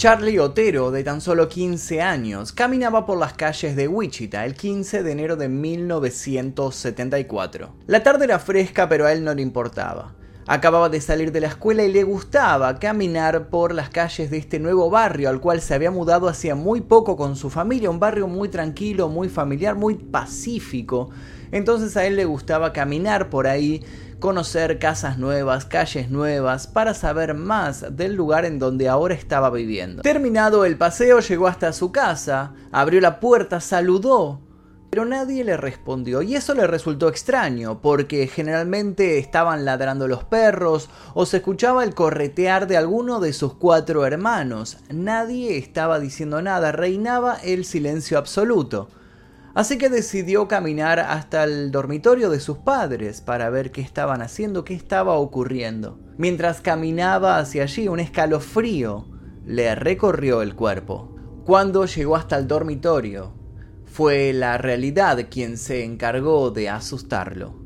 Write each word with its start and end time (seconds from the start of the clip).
Charlie 0.00 0.38
Otero, 0.38 0.90
de 0.90 1.04
tan 1.04 1.20
solo 1.20 1.50
15 1.50 2.00
años, 2.00 2.52
caminaba 2.52 3.04
por 3.04 3.18
las 3.18 3.34
calles 3.34 3.76
de 3.76 3.86
Wichita 3.86 4.46
el 4.46 4.54
15 4.54 5.02
de 5.02 5.12
enero 5.12 5.36
de 5.36 5.50
1974. 5.50 7.74
La 7.86 8.02
tarde 8.02 8.24
era 8.24 8.38
fresca, 8.38 8.88
pero 8.88 9.04
a 9.04 9.12
él 9.12 9.22
no 9.22 9.34
le 9.34 9.42
importaba. 9.42 10.14
Acababa 10.46 10.88
de 10.88 11.02
salir 11.02 11.32
de 11.32 11.40
la 11.40 11.48
escuela 11.48 11.84
y 11.84 11.92
le 11.92 12.02
gustaba 12.02 12.78
caminar 12.78 13.50
por 13.50 13.74
las 13.74 13.90
calles 13.90 14.30
de 14.30 14.38
este 14.38 14.58
nuevo 14.58 14.88
barrio 14.88 15.28
al 15.28 15.42
cual 15.42 15.60
se 15.60 15.74
había 15.74 15.90
mudado 15.90 16.28
hacía 16.28 16.54
muy 16.54 16.80
poco 16.80 17.18
con 17.18 17.36
su 17.36 17.50
familia, 17.50 17.90
un 17.90 18.00
barrio 18.00 18.26
muy 18.26 18.48
tranquilo, 18.48 19.10
muy 19.10 19.28
familiar, 19.28 19.76
muy 19.76 19.96
pacífico. 19.96 21.10
Entonces 21.52 21.94
a 21.98 22.06
él 22.06 22.16
le 22.16 22.24
gustaba 22.24 22.72
caminar 22.72 23.28
por 23.28 23.46
ahí, 23.46 23.84
conocer 24.20 24.78
casas 24.78 25.18
nuevas, 25.18 25.64
calles 25.64 26.10
nuevas, 26.10 26.66
para 26.66 26.94
saber 26.94 27.34
más 27.34 27.96
del 27.96 28.14
lugar 28.14 28.44
en 28.44 28.58
donde 28.58 28.88
ahora 28.88 29.14
estaba 29.14 29.50
viviendo. 29.50 30.02
Terminado 30.02 30.64
el 30.64 30.76
paseo, 30.76 31.18
llegó 31.20 31.48
hasta 31.48 31.72
su 31.72 31.90
casa, 31.90 32.52
abrió 32.70 33.00
la 33.00 33.18
puerta, 33.18 33.60
saludó 33.60 34.40
pero 34.90 35.04
nadie 35.04 35.44
le 35.44 35.56
respondió 35.56 36.20
y 36.20 36.34
eso 36.34 36.52
le 36.52 36.66
resultó 36.66 37.08
extraño 37.08 37.80
porque 37.80 38.26
generalmente 38.26 39.18
estaban 39.18 39.64
ladrando 39.64 40.08
los 40.08 40.24
perros 40.24 40.90
o 41.14 41.26
se 41.26 41.38
escuchaba 41.38 41.84
el 41.84 41.94
corretear 41.94 42.66
de 42.66 42.76
alguno 42.76 43.20
de 43.20 43.32
sus 43.32 43.54
cuatro 43.54 44.04
hermanos. 44.04 44.78
Nadie 44.92 45.56
estaba 45.56 46.00
diciendo 46.00 46.42
nada, 46.42 46.72
reinaba 46.72 47.36
el 47.36 47.64
silencio 47.64 48.18
absoluto. 48.18 48.88
Así 49.54 49.78
que 49.78 49.88
decidió 49.88 50.46
caminar 50.46 51.00
hasta 51.00 51.44
el 51.44 51.72
dormitorio 51.72 52.30
de 52.30 52.38
sus 52.38 52.58
padres 52.58 53.20
para 53.20 53.50
ver 53.50 53.72
qué 53.72 53.80
estaban 53.80 54.22
haciendo, 54.22 54.64
qué 54.64 54.74
estaba 54.74 55.14
ocurriendo. 55.14 55.98
Mientras 56.16 56.60
caminaba 56.60 57.38
hacia 57.38 57.64
allí, 57.64 57.88
un 57.88 57.98
escalofrío 57.98 59.08
le 59.44 59.74
recorrió 59.74 60.42
el 60.42 60.54
cuerpo. 60.54 61.16
Cuando 61.44 61.84
llegó 61.86 62.14
hasta 62.14 62.36
el 62.36 62.46
dormitorio, 62.46 63.34
fue 63.86 64.32
la 64.32 64.56
realidad 64.56 65.26
quien 65.28 65.56
se 65.58 65.84
encargó 65.84 66.52
de 66.52 66.68
asustarlo. 66.68 67.58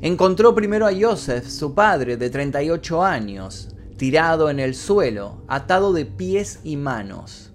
Encontró 0.00 0.54
primero 0.54 0.86
a 0.86 0.92
Joseph, 0.98 1.46
su 1.46 1.74
padre 1.74 2.16
de 2.16 2.30
38 2.30 3.04
años, 3.04 3.68
tirado 3.98 4.48
en 4.48 4.58
el 4.58 4.74
suelo, 4.74 5.44
atado 5.48 5.92
de 5.92 6.06
pies 6.06 6.60
y 6.64 6.76
manos, 6.76 7.52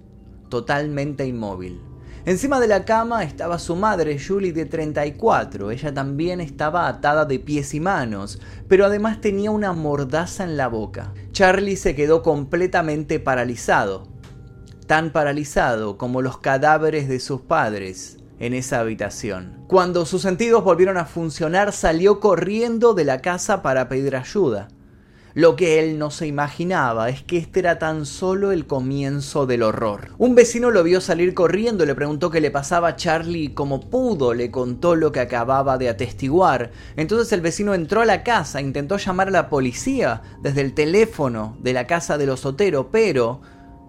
totalmente 0.50 1.26
inmóvil. 1.26 1.87
Encima 2.28 2.60
de 2.60 2.68
la 2.68 2.84
cama 2.84 3.24
estaba 3.24 3.58
su 3.58 3.78
madre, 3.78 4.20
Julie, 4.20 4.52
de 4.52 4.66
34. 4.66 5.72
Ella 5.72 5.94
también 5.94 6.42
estaba 6.42 6.90
atada 6.90 7.24
de 7.24 7.40
pies 7.40 7.74
y 7.74 7.80
manos, 7.80 8.42
pero 8.68 8.86
además 8.86 9.22
tenía 9.22 9.50
una 9.50 9.72
mordaza 9.72 10.44
en 10.44 10.58
la 10.58 10.68
boca. 10.68 11.14
Charlie 11.32 11.78
se 11.78 11.96
quedó 11.96 12.22
completamente 12.22 13.22
paralizado 13.22 14.16
tan 14.88 15.12
paralizado 15.12 15.98
como 15.98 16.22
los 16.22 16.38
cadáveres 16.38 17.08
de 17.08 17.20
sus 17.20 17.42
padres 17.42 18.18
en 18.40 18.54
esa 18.54 18.80
habitación. 18.80 19.64
Cuando 19.68 20.06
sus 20.06 20.22
sentidos 20.22 20.64
volvieron 20.64 20.98
a 20.98 21.06
funcionar, 21.06 21.74
salió 21.74 22.20
corriendo 22.20 22.94
de 22.94 23.04
la 23.04 23.22
casa 23.22 23.62
para 23.62 23.90
pedir 23.90 24.16
ayuda. 24.16 24.70
Lo 25.38 25.56
que 25.56 25.78
él 25.78 26.00
no 26.00 26.10
se 26.10 26.26
imaginaba 26.26 27.10
es 27.10 27.22
que 27.22 27.38
este 27.38 27.60
era 27.60 27.78
tan 27.78 28.08
solo 28.08 28.52
el 28.52 28.66
comienzo 28.66 29.46
del 29.46 29.62
horror. 29.62 30.10
Un 30.18 30.34
vecino 30.34 30.72
lo 30.72 30.82
vio 30.82 31.00
salir 31.00 31.36
corriendo, 31.36 31.86
le 31.86 31.94
preguntó 31.94 32.32
qué 32.32 32.42
le 32.42 32.50
pasaba 32.50 32.88
a 32.88 32.96
Charlie 32.96 33.44
y 33.44 33.50
como 33.50 33.88
pudo 33.88 34.34
le 34.34 34.50
contó 34.50 34.96
lo 34.96 35.12
que 35.12 35.20
acababa 35.20 35.78
de 35.78 35.90
atestiguar. 35.90 36.72
Entonces 36.96 37.32
el 37.34 37.42
vecino 37.42 37.76
entró 37.76 38.02
a 38.02 38.06
la 38.06 38.24
casa, 38.24 38.62
intentó 38.62 38.98
llamar 38.98 39.28
a 39.28 39.30
la 39.30 39.48
policía 39.48 40.24
desde 40.42 40.62
el 40.62 40.74
teléfono 40.74 41.56
de 41.62 41.74
la 41.74 41.86
casa 41.86 42.18
de 42.18 42.26
los 42.26 42.44
Otero, 42.44 42.90
pero 42.92 43.40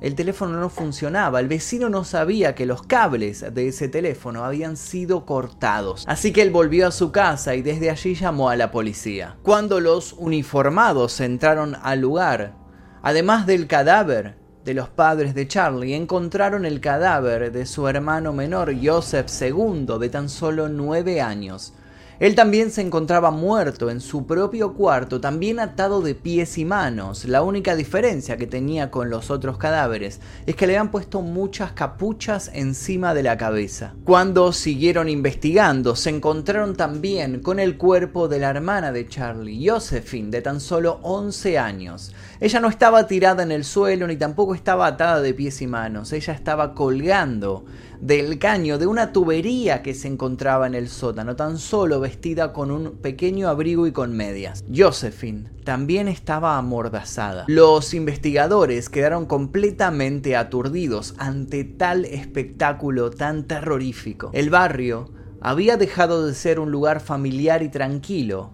el 0.01 0.15
teléfono 0.15 0.61
no 0.61 0.69
funcionaba, 0.69 1.41
el 1.41 1.49
vecino 1.49 1.89
no 1.89 2.05
sabía 2.05 2.55
que 2.55 2.67
los 2.67 2.83
cables 2.83 3.45
de 3.53 3.69
ese 3.69 3.89
teléfono 3.89 4.45
habían 4.45 4.77
sido 4.77 5.27
cortados. 5.27 6.05
Así 6.07 6.33
que 6.33 6.43
él 6.43 6.51
volvió 6.51 6.87
a 6.87 6.93
su 6.93 7.11
casa 7.11 7.55
y 7.55 7.63
desde 7.63 7.91
allí 7.91 8.15
llamó 8.15 8.49
a 8.49 8.57
la 8.57 8.71
policía. 8.71 9.37
Cuando 9.43 9.81
los 9.81 10.13
uniformados 10.13 11.21
entraron 11.21 11.77
al 11.83 12.01
lugar, 12.01 12.55
además 13.03 13.47
del 13.47 13.67
cadáver 13.67 14.37
de 14.65 14.75
los 14.75 14.89
padres 14.89 15.35
de 15.35 15.49
Charlie, 15.49 15.95
encontraron 15.95 16.65
el 16.65 16.81
cadáver 16.81 17.51
de 17.51 17.67
su 17.67 17.89
hermano 17.89 18.33
menor, 18.33 18.75
Joseph 18.81 19.29
II, 19.41 19.99
de 19.99 20.09
tan 20.11 20.29
solo 20.29 20.69
nueve 20.69 21.21
años. 21.21 21.73
Él 22.21 22.35
también 22.35 22.73
se 22.73 22.81
encontraba 22.81 23.31
muerto 23.31 23.91
en 23.91 24.01
su 24.01 24.27
propio 24.27 24.75
cuarto, 24.75 25.21
también 25.21 25.61
atado 25.61 26.01
de 26.01 26.17
pies 26.17 26.59
y 26.59 26.65
manos. 26.65 27.25
La 27.27 27.43
única 27.43 27.77
diferencia 27.77 28.37
que 28.37 28.49
tenía 28.49 28.91
con 28.91 29.09
los 29.09 29.31
otros 29.31 29.57
cadáveres 29.57 30.21
es 30.45 30.57
que 30.57 30.67
le 30.67 30.77
habían 30.77 30.91
puesto 30.91 31.23
muchas 31.23 31.73
capuchas 31.73 32.51
encima 32.55 33.15
de 33.15 33.23
la 33.23 33.37
cabeza. 33.37 33.95
Cuando 34.03 34.53
siguieron 34.53 35.09
investigando, 35.09 35.95
se 35.95 36.11
encontraron 36.11 36.75
también 36.75 37.41
con 37.41 37.61
el 37.61 37.77
cuerpo 37.77 38.27
de 38.27 38.41
la 38.41 38.51
hermana 38.51 38.91
de 38.91 39.07
Charlie, 39.07 39.69
Josephine, 39.69 40.31
de 40.31 40.43
tan 40.43 40.61
solo 40.61 40.99
11 41.03 41.57
años. 41.57 42.13
Ella 42.41 42.59
no 42.59 42.69
estaba 42.69 43.07
tirada 43.07 43.45
en 43.45 43.53
el 43.53 43.63
suelo 43.65 44.09
ni 44.09 44.17
tampoco 44.17 44.57
estaba 44.57 44.89
atada 44.89 45.21
de 45.21 45.35
pies 45.35 45.63
y 45.63 45.69
manos, 45.69 46.13
ella 46.13 46.33
estaba 46.33 46.75
colgando 46.75 47.65
del 48.01 48.39
caño 48.39 48.79
de 48.79 48.87
una 48.87 49.13
tubería 49.13 49.83
que 49.83 49.95
se 49.95 50.09
encontraba 50.09 50.67
en 50.67 50.75
el 50.75 50.89
sótano, 50.89 51.37
tan 51.37 51.59
solo 51.59 52.01
vestida 52.01 52.53
con 52.53 52.71
un 52.71 52.99
pequeño 52.99 53.49
abrigo 53.49 53.87
y 53.87 53.93
con 53.93 54.17
medias. 54.17 54.65
Josephine 54.75 55.51
también 55.65 56.09
estaba 56.09 56.59
amordazada. 56.59 57.45
Los 57.49 57.95
investigadores 57.95 58.89
quedaron 58.89 59.27
completamente 59.27 60.37
aturdidos 60.37 61.15
ante 61.19 61.65
tal 61.65 62.05
espectáculo 62.05 63.11
tan 63.11 63.45
terrorífico. 63.45 64.31
El 64.33 64.51
barrio 64.51 65.11
había 65.41 65.77
dejado 65.77 66.27
de 66.27 66.35
ser 66.35 66.61
un 66.61 66.71
lugar 66.71 67.01
familiar 67.01 67.63
y 67.63 67.69
tranquilo, 67.69 68.53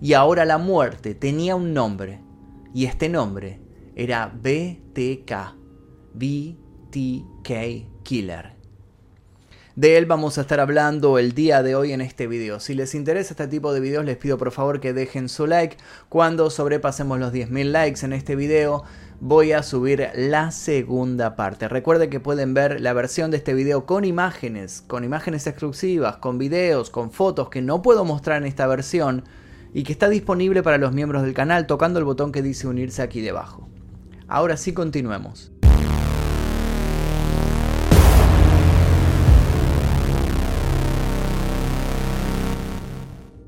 y 0.00 0.12
ahora 0.12 0.44
la 0.44 0.58
muerte 0.58 1.14
tenía 1.14 1.56
un 1.56 1.74
nombre, 1.74 2.22
y 2.74 2.84
este 2.84 3.08
nombre 3.08 3.60
era 3.96 4.26
BTK, 4.26 5.56
BTK 6.14 8.02
Killer. 8.02 8.57
De 9.78 9.96
él 9.96 10.06
vamos 10.06 10.38
a 10.38 10.40
estar 10.40 10.58
hablando 10.58 11.20
el 11.20 11.34
día 11.34 11.62
de 11.62 11.76
hoy 11.76 11.92
en 11.92 12.00
este 12.00 12.26
video. 12.26 12.58
Si 12.58 12.74
les 12.74 12.96
interesa 12.96 13.34
este 13.34 13.46
tipo 13.46 13.72
de 13.72 13.78
videos 13.78 14.04
les 14.04 14.16
pido 14.16 14.36
por 14.36 14.50
favor 14.50 14.80
que 14.80 14.92
dejen 14.92 15.28
su 15.28 15.46
like. 15.46 15.76
Cuando 16.08 16.50
sobrepasemos 16.50 17.20
los 17.20 17.32
10.000 17.32 17.70
likes 17.70 18.04
en 18.04 18.12
este 18.12 18.34
video 18.34 18.82
voy 19.20 19.52
a 19.52 19.62
subir 19.62 20.08
la 20.16 20.50
segunda 20.50 21.36
parte. 21.36 21.68
Recuerden 21.68 22.10
que 22.10 22.18
pueden 22.18 22.54
ver 22.54 22.80
la 22.80 22.92
versión 22.92 23.30
de 23.30 23.36
este 23.36 23.54
video 23.54 23.86
con 23.86 24.04
imágenes, 24.04 24.82
con 24.84 25.04
imágenes 25.04 25.46
exclusivas, 25.46 26.16
con 26.16 26.38
videos, 26.38 26.90
con 26.90 27.12
fotos 27.12 27.48
que 27.48 27.62
no 27.62 27.80
puedo 27.80 28.04
mostrar 28.04 28.42
en 28.42 28.48
esta 28.48 28.66
versión 28.66 29.22
y 29.72 29.84
que 29.84 29.92
está 29.92 30.08
disponible 30.08 30.64
para 30.64 30.78
los 30.78 30.92
miembros 30.92 31.22
del 31.22 31.34
canal 31.34 31.68
tocando 31.68 32.00
el 32.00 32.04
botón 32.04 32.32
que 32.32 32.42
dice 32.42 32.66
unirse 32.66 33.00
aquí 33.00 33.20
debajo. 33.20 33.68
Ahora 34.26 34.56
sí 34.56 34.72
continuemos. 34.72 35.52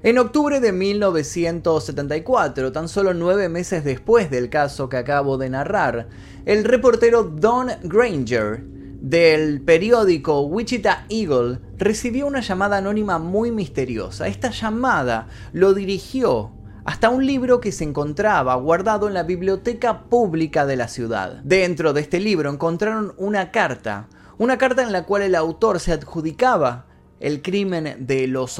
En 0.03 0.16
octubre 0.16 0.61
de 0.61 0.72
1974, 0.72 2.72
tan 2.72 2.88
solo 2.88 3.12
nueve 3.12 3.50
meses 3.50 3.84
después 3.84 4.31
del 4.31 4.49
caso 4.49 4.88
que 4.88 4.97
acabo 4.97 5.37
de 5.37 5.50
narrar, 5.50 6.09
el 6.47 6.65
reportero 6.65 7.25
Don 7.25 7.69
Granger 7.83 8.62
del 8.65 9.60
periódico 9.60 10.41
Wichita 10.41 11.05
Eagle 11.10 11.59
recibió 11.77 12.27
una 12.27 12.41
llamada 12.41 12.78
anónima 12.78 13.19
muy 13.19 13.50
misteriosa. 13.50 14.27
Esta 14.27 14.49
llamada 14.49 15.28
lo 15.53 15.75
dirigió 15.75 16.53
hasta 16.87 17.10
un 17.10 17.27
libro 17.27 17.60
que 17.60 17.71
se 17.71 17.84
encontraba 17.84 18.55
guardado 18.55 19.06
en 19.06 19.12
la 19.12 19.25
biblioteca 19.25 20.05
pública 20.05 20.65
de 20.65 20.77
la 20.77 20.89
ciudad. 20.89 21.43
Dentro 21.44 21.93
de 21.93 22.00
este 22.00 22.21
libro 22.21 22.50
encontraron 22.50 23.13
una 23.19 23.51
carta, 23.51 24.09
una 24.39 24.57
carta 24.57 24.83
en 24.83 24.92
la 24.92 25.04
cual 25.04 25.21
el 25.21 25.34
autor 25.34 25.78
se 25.78 25.92
adjudicaba 25.92 26.86
el 27.21 27.43
crimen 27.43 28.07
de 28.07 28.27
los 28.27 28.59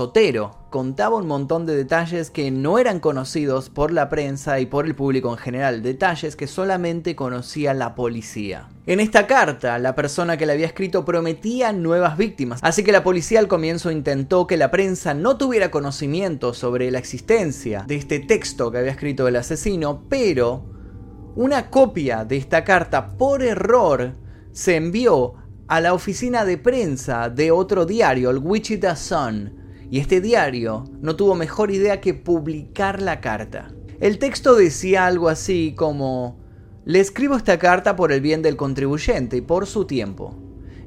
contaba 0.69 1.17
un 1.17 1.27
montón 1.27 1.65
de 1.65 1.75
detalles 1.75 2.31
que 2.31 2.51
no 2.51 2.79
eran 2.79 3.01
conocidos 3.01 3.71
por 3.71 3.91
la 3.91 4.11
prensa 4.11 4.61
y 4.61 4.67
por 4.67 4.85
el 4.85 4.95
público 4.95 5.31
en 5.31 5.39
general, 5.39 5.83
detalles 5.83 6.37
que 6.37 6.47
solamente 6.47 7.17
conocía 7.17 7.73
la 7.73 7.95
policía. 7.95 8.69
En 8.87 9.01
esta 9.01 9.27
carta, 9.27 9.79
la 9.79 9.95
persona 9.95 10.37
que 10.37 10.45
la 10.45 10.53
había 10.53 10.67
escrito 10.67 11.07
prometía 11.07 11.73
nuevas 11.73 12.19
víctimas, 12.19 12.61
así 12.63 12.85
que 12.85 12.93
la 12.93 13.03
policía 13.03 13.39
al 13.39 13.49
comienzo 13.49 13.91
intentó 13.91 14.47
que 14.47 14.59
la 14.59 14.71
prensa 14.71 15.15
no 15.15 15.39
tuviera 15.39 15.71
conocimiento 15.71 16.53
sobre 16.53 16.91
la 16.91 16.99
existencia 16.99 17.85
de 17.87 17.97
este 17.97 18.21
texto 18.21 18.71
que 18.71 18.79
había 18.79 18.93
escrito 18.93 19.27
el 19.27 19.37
asesino, 19.37 20.05
pero 20.09 20.67
una 21.35 21.71
copia 21.71 22.27
de 22.27 22.37
esta 22.37 22.63
carta 22.65 23.17
por 23.17 23.43
error 23.43 24.13
se 24.53 24.77
envió 24.77 25.35
a 25.71 25.81
la 25.81 25.95
oficina 25.95 26.45
de 26.45 26.59
prensa 26.59 27.31
de 27.31 27.53
otro 27.53 27.87
diario, 27.87 28.31
el 28.31 28.39
Wichita 28.39 28.97
Sun, 28.97 29.53
y 29.89 30.01
este 30.01 30.21
diario 30.21 30.83
no 31.01 31.15
tuvo 31.15 31.37
mejor 31.37 31.71
idea 31.71 32.01
que 32.01 32.13
publicar 32.13 33.01
la 33.01 33.21
carta. 33.21 33.71
El 34.01 34.19
texto 34.19 34.57
decía 34.57 35.07
algo 35.07 35.29
así 35.29 35.73
como, 35.77 36.41
Le 36.85 36.99
escribo 36.99 37.37
esta 37.37 37.61
carta 37.61 37.95
por 37.95 38.11
el 38.11 38.21
bien 38.21 38.43
del 38.43 38.57
contribuyente 38.57 39.37
y 39.37 39.43
por 39.43 39.69
su 39.69 39.85
tiempo. 39.85 40.35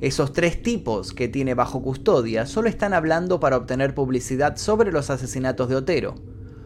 Esos 0.01 0.33
tres 0.33 0.61
tipos 0.61 1.13
que 1.13 1.29
tiene 1.29 1.53
bajo 1.53 1.81
custodia 1.81 2.45
solo 2.45 2.67
están 2.67 2.93
hablando 2.93 3.39
para 3.39 3.55
obtener 3.55 3.95
publicidad 3.95 4.57
sobre 4.57 4.91
los 4.91 5.09
asesinatos 5.09 5.69
de 5.69 5.77
Otero. 5.77 6.15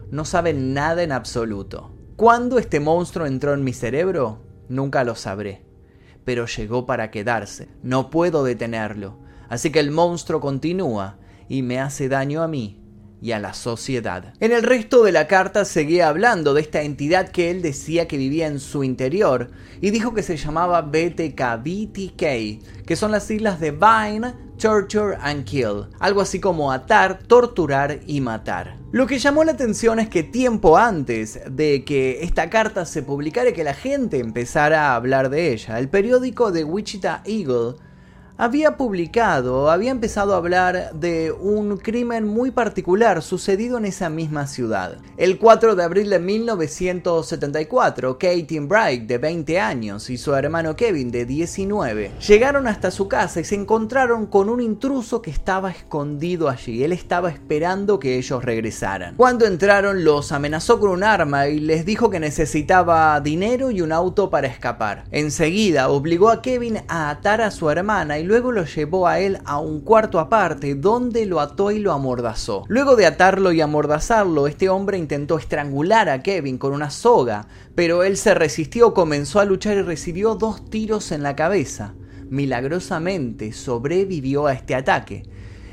No 0.10 0.26
saben 0.26 0.74
nada 0.74 1.04
en 1.04 1.12
absoluto. 1.12 1.94
¿Cuándo 2.16 2.58
este 2.58 2.80
monstruo 2.80 3.28
entró 3.28 3.54
en 3.54 3.64
mi 3.64 3.74
cerebro? 3.74 4.40
Nunca 4.70 5.04
lo 5.04 5.14
sabré. 5.14 5.67
Pero 6.28 6.46
llegó 6.46 6.86
para 6.86 7.10
quedarse. 7.10 7.70
No 7.84 8.10
puedo 8.10 8.44
detenerlo. 8.44 9.18
Así 9.48 9.72
que 9.72 9.80
el 9.80 9.92
monstruo 9.92 10.42
continúa 10.42 11.20
y 11.48 11.62
me 11.62 11.80
hace 11.80 12.10
daño 12.10 12.44
a 12.44 12.50
mí 12.50 12.82
y 13.22 13.32
a 13.32 13.40
la 13.40 13.54
sociedad. 13.54 14.34
En 14.40 14.52
el 14.52 14.64
resto 14.64 15.04
de 15.04 15.12
la 15.12 15.28
carta 15.28 15.66
seguía 15.66 16.10
hablando 16.10 16.54
de 16.54 16.62
esta 16.62 16.82
entidad 16.82 17.30
que 17.30 17.50
él 17.50 17.62
decía 17.62 18.08
que 18.08 18.18
vivía 18.18 18.48
en 18.48 18.60
su 18.60 18.84
interior 18.84 19.50
y 19.82 19.92
dijo 19.92 20.14
que 20.14 20.24
se 20.24 20.38
llamaba 20.38 20.82
BTK, 20.82 21.42
BTK, 21.64 22.86
que 22.86 22.96
son 22.96 23.12
las 23.12 23.26
siglas 23.26 23.60
de 23.60 23.72
Bind, 23.72 24.34
Torture 24.58 25.18
and 25.22 25.44
Kill, 25.44 25.86
algo 26.00 26.22
así 26.22 26.40
como 26.40 26.72
atar, 26.72 27.20
torturar 27.20 28.00
y 28.08 28.22
matar. 28.22 28.76
Lo 28.92 29.06
que 29.06 29.20
llamó 29.20 29.44
la 29.44 29.52
atención 29.52 30.00
es 30.00 30.10
que 30.10 30.24
tiempo 30.24 30.78
antes 30.78 31.40
de 31.50 31.84
que 31.86 32.24
esta 32.24 32.50
carta 32.50 32.86
se 32.86 33.04
publicara 33.04 33.50
y 33.50 33.54
que 33.54 33.64
la 33.64 33.76
gente 33.76 34.20
empezara 34.20 34.88
a 34.88 34.96
hablar 34.96 35.30
de 35.30 35.54
ella, 35.54 35.78
el 35.78 35.90
periódico 35.90 36.52
de 36.52 36.64
Wichita 36.64 37.22
Eagle 37.26 37.76
había 38.38 38.78
publicado, 38.78 39.72
había 39.72 39.90
empezado 39.90 40.34
a 40.34 40.38
hablar 40.38 40.92
de 40.94 41.32
un 41.32 41.78
crimen 41.78 42.28
muy 42.28 42.52
particular 42.52 43.24
sucedido 43.24 43.80
en 43.80 43.86
esa 43.86 44.10
misma 44.10 44.46
ciudad. 44.46 44.98
El 45.18 45.40
4 45.40 45.76
de 45.76 45.84
abril 45.84 46.12
de 46.12 46.20
1974, 46.20 48.20
Katie 48.20 48.60
Bright, 48.60 49.08
de 49.08 49.18
20 49.18 49.60
años, 49.60 50.12
y 50.12 50.18
su 50.18 50.36
hermano 50.36 50.76
Kevin, 50.76 51.10
de 51.10 51.26
19, 51.26 52.12
llegaron 52.28 52.68
hasta 52.68 52.92
su 52.92 53.08
casa 53.08 53.40
y 53.40 53.44
se 53.44 53.56
encontraron 53.56 54.28
con 54.28 54.50
un 54.50 54.62
intruso 54.62 55.24
que 55.24 55.32
estaba 55.32 55.72
escondido 55.72 56.48
allí. 56.48 56.84
Él 56.84 56.92
estaba 56.92 57.32
esperando 57.32 58.00
que 58.00 58.18
ellos 58.18 58.46
regresaran. 58.46 59.16
Cuando 59.16 59.48
entraron, 59.48 60.04
los 60.04 60.32
amenazó 60.32 60.80
con 60.80 60.92
un 60.92 61.04
arma 61.04 61.48
y 61.48 61.60
les 61.60 61.86
dijo 61.86 62.12
que 62.12 62.20
necesitaba 62.20 63.20
dinero 63.20 63.72
y 63.72 63.82
un 63.82 63.92
auto 63.92 64.30
para 64.30 64.48
escapar. 64.48 65.06
Enseguida, 65.10 65.90
obligó 65.90 66.30
a 66.30 66.44
Kevin 66.44 66.82
a 66.88 67.10
atar 67.10 67.42
a 67.42 67.50
su 67.50 67.72
hermana 67.72 68.20
y 68.20 68.27
luego 68.28 68.52
lo 68.52 68.66
llevó 68.66 69.08
a 69.08 69.20
él 69.20 69.40
a 69.46 69.60
un 69.60 69.82
cuarto 69.82 70.20
aparte 70.20 70.76
donde 70.76 71.26
lo 71.26 71.40
ató 71.40 71.72
y 71.72 71.80
lo 71.80 71.94
amordazó. 71.94 72.66
Luego 72.68 72.96
de 72.96 73.06
atarlo 73.06 73.52
y 73.52 73.62
amordazarlo, 73.62 74.48
este 74.48 74.70
hombre 74.70 74.98
intentó 74.98 75.38
estrangular 75.40 76.10
a 76.10 76.22
Kevin 76.22 76.58
con 76.58 76.74
una 76.74 76.92
soga, 76.92 77.48
pero 77.74 78.04
él 78.04 78.18
se 78.18 78.34
resistió, 78.34 78.94
comenzó 78.94 79.40
a 79.40 79.46
luchar 79.46 79.78
y 79.78 79.82
recibió 79.82 80.36
dos 80.36 80.70
tiros 80.70 81.12
en 81.12 81.24
la 81.24 81.36
cabeza. 81.36 81.96
Milagrosamente 82.30 83.54
sobrevivió 83.54 84.48
a 84.48 84.54
este 84.54 84.76
ataque. 84.76 85.24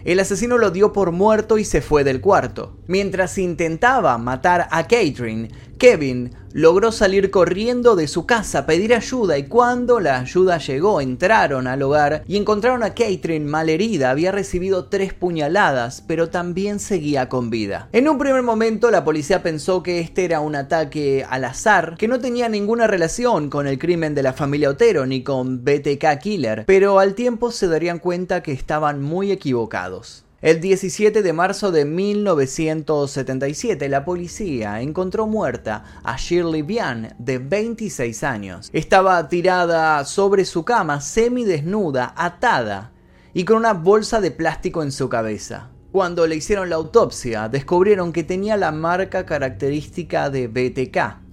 El 0.04 0.20
asesino 0.20 0.58
lo 0.58 0.70
dio 0.70 0.92
por 0.92 1.12
muerto 1.12 1.56
y 1.58 1.64
se 1.64 1.80
fue 1.80 2.04
del 2.04 2.20
cuarto. 2.20 2.76
Mientras 2.86 3.38
intentaba 3.38 4.16
matar 4.18 4.68
a 4.70 4.82
Catherine, 4.86 5.48
Kevin 5.78 6.34
logró 6.52 6.92
salir 6.92 7.30
corriendo 7.32 7.96
de 7.96 8.06
su 8.06 8.26
casa, 8.26 8.64
pedir 8.64 8.94
ayuda 8.94 9.36
y 9.36 9.48
cuando 9.48 9.98
la 9.98 10.20
ayuda 10.20 10.58
llegó 10.58 11.00
entraron 11.00 11.66
al 11.66 11.82
hogar 11.82 12.22
y 12.28 12.36
encontraron 12.36 12.84
a 12.84 12.94
Catherine 12.94 13.44
malherida, 13.44 14.10
había 14.10 14.30
recibido 14.30 14.86
tres 14.86 15.12
puñaladas, 15.14 16.02
pero 16.06 16.30
también 16.30 16.78
seguía 16.78 17.28
con 17.28 17.50
vida. 17.50 17.88
En 17.92 18.08
un 18.08 18.18
primer 18.18 18.42
momento 18.42 18.92
la 18.92 19.04
policía 19.04 19.42
pensó 19.42 19.82
que 19.82 19.98
este 19.98 20.24
era 20.24 20.40
un 20.40 20.54
ataque 20.54 21.26
al 21.28 21.44
azar, 21.44 21.96
que 21.98 22.08
no 22.08 22.20
tenía 22.20 22.48
ninguna 22.48 22.86
relación 22.86 23.50
con 23.50 23.66
el 23.66 23.78
crimen 23.78 24.14
de 24.14 24.22
la 24.22 24.32
familia 24.32 24.70
Otero 24.70 25.06
ni 25.06 25.24
con 25.24 25.64
BTK 25.64 26.18
Killer, 26.22 26.64
pero 26.66 27.00
al 27.00 27.14
tiempo 27.14 27.50
se 27.50 27.66
darían 27.66 27.98
cuenta 27.98 28.44
que 28.44 28.52
estaban 28.52 29.02
muy 29.02 29.32
equivocados. 29.32 30.24
El 30.44 30.60
17 30.60 31.22
de 31.22 31.32
marzo 31.32 31.72
de 31.72 31.86
1977, 31.86 33.88
la 33.88 34.04
policía 34.04 34.82
encontró 34.82 35.26
muerta 35.26 35.84
a 36.02 36.18
Shirley 36.18 36.60
Bian, 36.60 37.14
de 37.18 37.38
26 37.38 38.22
años. 38.24 38.68
Estaba 38.74 39.26
tirada 39.30 40.04
sobre 40.04 40.44
su 40.44 40.62
cama, 40.62 41.00
semidesnuda, 41.00 42.12
atada 42.14 42.92
y 43.32 43.46
con 43.46 43.56
una 43.56 43.72
bolsa 43.72 44.20
de 44.20 44.32
plástico 44.32 44.82
en 44.82 44.92
su 44.92 45.08
cabeza. 45.08 45.70
Cuando 45.92 46.26
le 46.26 46.36
hicieron 46.36 46.68
la 46.68 46.76
autopsia, 46.76 47.48
descubrieron 47.48 48.12
que 48.12 48.22
tenía 48.22 48.58
la 48.58 48.70
marca 48.70 49.24
característica 49.24 50.28
de 50.28 50.48
BTK, 50.48 51.23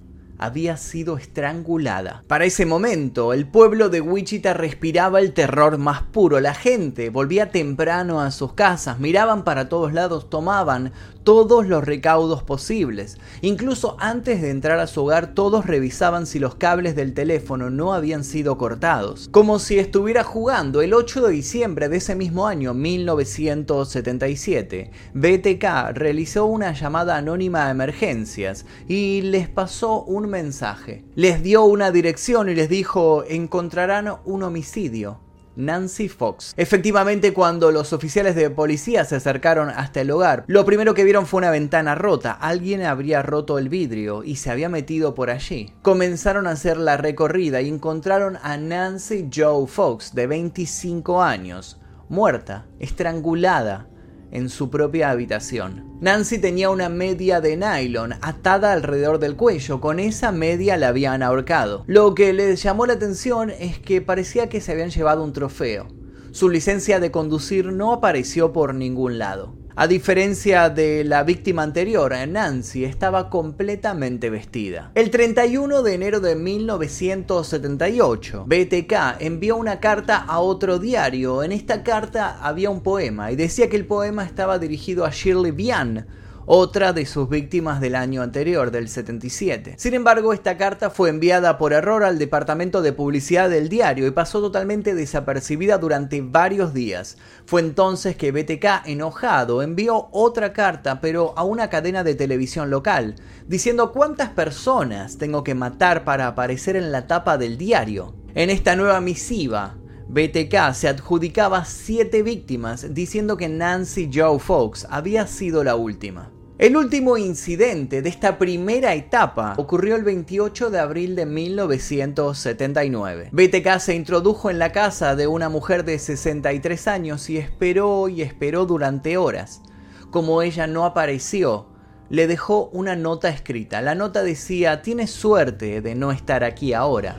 había 0.44 0.76
sido 0.76 1.16
estrangulada. 1.16 2.24
Para 2.26 2.44
ese 2.44 2.66
momento, 2.66 3.32
el 3.32 3.46
pueblo 3.46 3.88
de 3.88 4.00
Wichita 4.00 4.54
respiraba 4.54 5.20
el 5.20 5.32
terror 5.32 5.78
más 5.78 6.02
puro. 6.02 6.40
La 6.40 6.54
gente 6.54 7.10
volvía 7.10 7.50
temprano 7.50 8.20
a 8.20 8.30
sus 8.30 8.52
casas, 8.52 8.98
miraban 8.98 9.44
para 9.44 9.68
todos 9.68 9.92
lados, 9.92 10.28
tomaban 10.30 10.92
todos 11.24 11.66
los 11.66 11.84
recaudos 11.84 12.42
posibles. 12.42 13.16
Incluso 13.40 13.96
antes 13.98 14.42
de 14.42 14.50
entrar 14.50 14.78
a 14.78 14.86
su 14.86 15.02
hogar, 15.02 15.32
todos 15.34 15.64
revisaban 15.66 16.26
si 16.26 16.38
los 16.38 16.56
cables 16.56 16.94
del 16.94 17.14
teléfono 17.14 17.70
no 17.70 17.94
habían 17.94 18.24
sido 18.24 18.58
cortados. 18.58 19.28
Como 19.30 19.58
si 19.58 19.78
estuviera 19.78 20.24
jugando, 20.24 20.82
el 20.82 20.92
8 20.94 21.26
de 21.26 21.32
diciembre 21.32 21.88
de 21.88 21.96
ese 21.96 22.14
mismo 22.14 22.46
año, 22.46 22.74
1977, 22.74 24.90
BTK 25.14 25.94
realizó 25.94 26.44
una 26.46 26.72
llamada 26.72 27.16
anónima 27.16 27.66
a 27.66 27.70
emergencias 27.70 28.66
y 28.88 29.22
les 29.22 29.48
pasó 29.48 30.02
un 30.02 30.28
mensaje. 30.28 31.04
Les 31.14 31.42
dio 31.42 31.64
una 31.64 31.90
dirección 31.90 32.48
y 32.48 32.54
les 32.54 32.68
dijo, 32.68 33.24
encontrarán 33.28 34.16
un 34.24 34.42
homicidio. 34.42 35.21
Nancy 35.56 36.08
Fox. 36.08 36.54
Efectivamente, 36.56 37.32
cuando 37.32 37.72
los 37.72 37.92
oficiales 37.92 38.34
de 38.34 38.50
policía 38.50 39.04
se 39.04 39.16
acercaron 39.16 39.70
hasta 39.70 40.00
el 40.00 40.10
hogar, 40.10 40.44
lo 40.46 40.64
primero 40.64 40.94
que 40.94 41.04
vieron 41.04 41.26
fue 41.26 41.38
una 41.38 41.50
ventana 41.50 41.94
rota. 41.94 42.32
Alguien 42.32 42.82
habría 42.82 43.22
roto 43.22 43.58
el 43.58 43.68
vidrio 43.68 44.24
y 44.24 44.36
se 44.36 44.50
había 44.50 44.68
metido 44.68 45.14
por 45.14 45.30
allí. 45.30 45.72
Comenzaron 45.82 46.46
a 46.46 46.52
hacer 46.52 46.76
la 46.76 46.96
recorrida 46.96 47.60
y 47.60 47.68
encontraron 47.68 48.38
a 48.42 48.56
Nancy 48.56 49.28
Joe 49.34 49.66
Fox, 49.66 50.14
de 50.14 50.26
25 50.26 51.22
años, 51.22 51.80
muerta, 52.08 52.66
estrangulada, 52.78 53.88
en 54.32 54.48
su 54.48 54.70
propia 54.70 55.10
habitación. 55.10 55.84
Nancy 56.00 56.38
tenía 56.38 56.70
una 56.70 56.88
media 56.88 57.40
de 57.40 57.56
nylon 57.56 58.14
atada 58.22 58.72
alrededor 58.72 59.20
del 59.20 59.36
cuello, 59.36 59.80
con 59.80 60.00
esa 60.00 60.32
media 60.32 60.76
la 60.76 60.88
habían 60.88 61.22
ahorcado. 61.22 61.84
Lo 61.86 62.14
que 62.14 62.32
les 62.32 62.60
llamó 62.62 62.86
la 62.86 62.94
atención 62.94 63.50
es 63.50 63.78
que 63.78 64.00
parecía 64.00 64.48
que 64.48 64.60
se 64.60 64.72
habían 64.72 64.90
llevado 64.90 65.22
un 65.22 65.32
trofeo. 65.32 65.86
Su 66.32 66.48
licencia 66.48 66.98
de 66.98 67.10
conducir 67.10 67.72
no 67.72 67.92
apareció 67.92 68.52
por 68.52 68.74
ningún 68.74 69.18
lado. 69.18 69.54
A 69.74 69.86
diferencia 69.86 70.68
de 70.68 71.02
la 71.02 71.24
víctima 71.24 71.62
anterior, 71.62 72.12
Nancy 72.28 72.84
estaba 72.84 73.30
completamente 73.30 74.28
vestida. 74.28 74.90
El 74.94 75.10
31 75.10 75.82
de 75.82 75.94
enero 75.94 76.20
de 76.20 76.36
1978, 76.36 78.44
BTK 78.46 78.92
envió 79.20 79.56
una 79.56 79.80
carta 79.80 80.18
a 80.18 80.40
otro 80.40 80.78
diario. 80.78 81.42
En 81.42 81.52
esta 81.52 81.82
carta 81.82 82.36
había 82.42 82.68
un 82.68 82.82
poema 82.82 83.32
y 83.32 83.36
decía 83.36 83.70
que 83.70 83.76
el 83.76 83.86
poema 83.86 84.26
estaba 84.26 84.58
dirigido 84.58 85.06
a 85.06 85.10
Shirley 85.10 85.52
Bian, 85.52 86.06
otra 86.46 86.92
de 86.92 87.06
sus 87.06 87.28
víctimas 87.28 87.80
del 87.80 87.94
año 87.94 88.22
anterior, 88.22 88.70
del 88.70 88.88
77. 88.88 89.74
Sin 89.78 89.94
embargo, 89.94 90.32
esta 90.32 90.56
carta 90.56 90.90
fue 90.90 91.10
enviada 91.10 91.58
por 91.58 91.72
error 91.72 92.04
al 92.04 92.18
departamento 92.18 92.82
de 92.82 92.92
publicidad 92.92 93.50
del 93.50 93.68
diario 93.68 94.06
y 94.06 94.10
pasó 94.10 94.40
totalmente 94.40 94.94
desapercibida 94.94 95.78
durante 95.78 96.20
varios 96.20 96.74
días. 96.74 97.16
Fue 97.46 97.60
entonces 97.60 98.16
que 98.16 98.32
BTK, 98.32 98.86
enojado, 98.86 99.62
envió 99.62 100.08
otra 100.12 100.52
carta, 100.52 101.00
pero 101.00 101.34
a 101.36 101.44
una 101.44 101.70
cadena 101.70 102.04
de 102.04 102.14
televisión 102.14 102.70
local, 102.70 103.16
diciendo 103.46 103.92
cuántas 103.92 104.30
personas 104.30 105.18
tengo 105.18 105.44
que 105.44 105.54
matar 105.54 106.04
para 106.04 106.26
aparecer 106.26 106.76
en 106.76 106.92
la 106.92 107.06
tapa 107.06 107.38
del 107.38 107.58
diario. 107.58 108.14
En 108.34 108.48
esta 108.48 108.76
nueva 108.76 109.00
misiva, 109.00 109.76
BTK 110.12 110.74
se 110.74 110.88
adjudicaba 110.88 111.64
siete 111.64 112.22
víctimas 112.22 112.92
diciendo 112.92 113.38
que 113.38 113.48
Nancy 113.48 114.10
Joe 114.12 114.38
Fox 114.38 114.86
había 114.90 115.26
sido 115.26 115.64
la 115.64 115.74
última. 115.74 116.30
El 116.58 116.76
último 116.76 117.16
incidente 117.16 118.02
de 118.02 118.10
esta 118.10 118.36
primera 118.36 118.92
etapa 118.92 119.54
ocurrió 119.56 119.96
el 119.96 120.04
28 120.04 120.68
de 120.68 120.80
abril 120.80 121.16
de 121.16 121.24
1979. 121.24 123.30
BTK 123.32 123.78
se 123.78 123.94
introdujo 123.94 124.50
en 124.50 124.58
la 124.58 124.70
casa 124.70 125.16
de 125.16 125.28
una 125.28 125.48
mujer 125.48 125.86
de 125.86 125.98
63 125.98 126.88
años 126.88 127.30
y 127.30 127.38
esperó 127.38 128.10
y 128.10 128.20
esperó 128.20 128.66
durante 128.66 129.16
horas. 129.16 129.62
Como 130.10 130.42
ella 130.42 130.66
no 130.66 130.84
apareció, 130.84 131.68
le 132.10 132.26
dejó 132.26 132.68
una 132.74 132.96
nota 132.96 133.30
escrita. 133.30 133.80
La 133.80 133.94
nota 133.94 134.22
decía, 134.22 134.82
tienes 134.82 135.10
suerte 135.10 135.80
de 135.80 135.94
no 135.94 136.12
estar 136.12 136.44
aquí 136.44 136.74
ahora, 136.74 137.16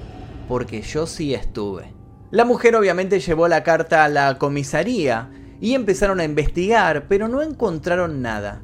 porque 0.47 0.83
yo 0.83 1.07
sí 1.07 1.33
estuve. 1.33 2.02
La 2.33 2.45
mujer 2.45 2.75
obviamente 2.75 3.19
llevó 3.19 3.47
la 3.47 3.61
carta 3.61 4.03
a 4.03 4.09
la 4.09 4.39
comisaría 4.39 5.29
y 5.61 5.75
empezaron 5.75 6.19
a 6.19 6.23
investigar, 6.23 7.05
pero 7.07 7.27
no 7.27 7.43
encontraron 7.43 8.23
nada. 8.23 8.63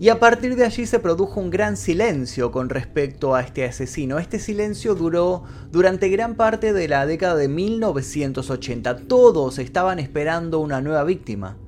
Y 0.00 0.08
a 0.08 0.18
partir 0.18 0.56
de 0.56 0.64
allí 0.64 0.86
se 0.86 1.00
produjo 1.00 1.38
un 1.38 1.50
gran 1.50 1.76
silencio 1.76 2.50
con 2.50 2.70
respecto 2.70 3.34
a 3.34 3.42
este 3.42 3.66
asesino. 3.66 4.18
Este 4.18 4.38
silencio 4.38 4.94
duró 4.94 5.42
durante 5.70 6.08
gran 6.08 6.34
parte 6.34 6.72
de 6.72 6.88
la 6.88 7.04
década 7.04 7.36
de 7.36 7.48
1980. 7.48 9.00
Todos 9.06 9.58
estaban 9.58 9.98
esperando 9.98 10.58
una 10.58 10.80
nueva 10.80 11.04
víctima, 11.04 11.58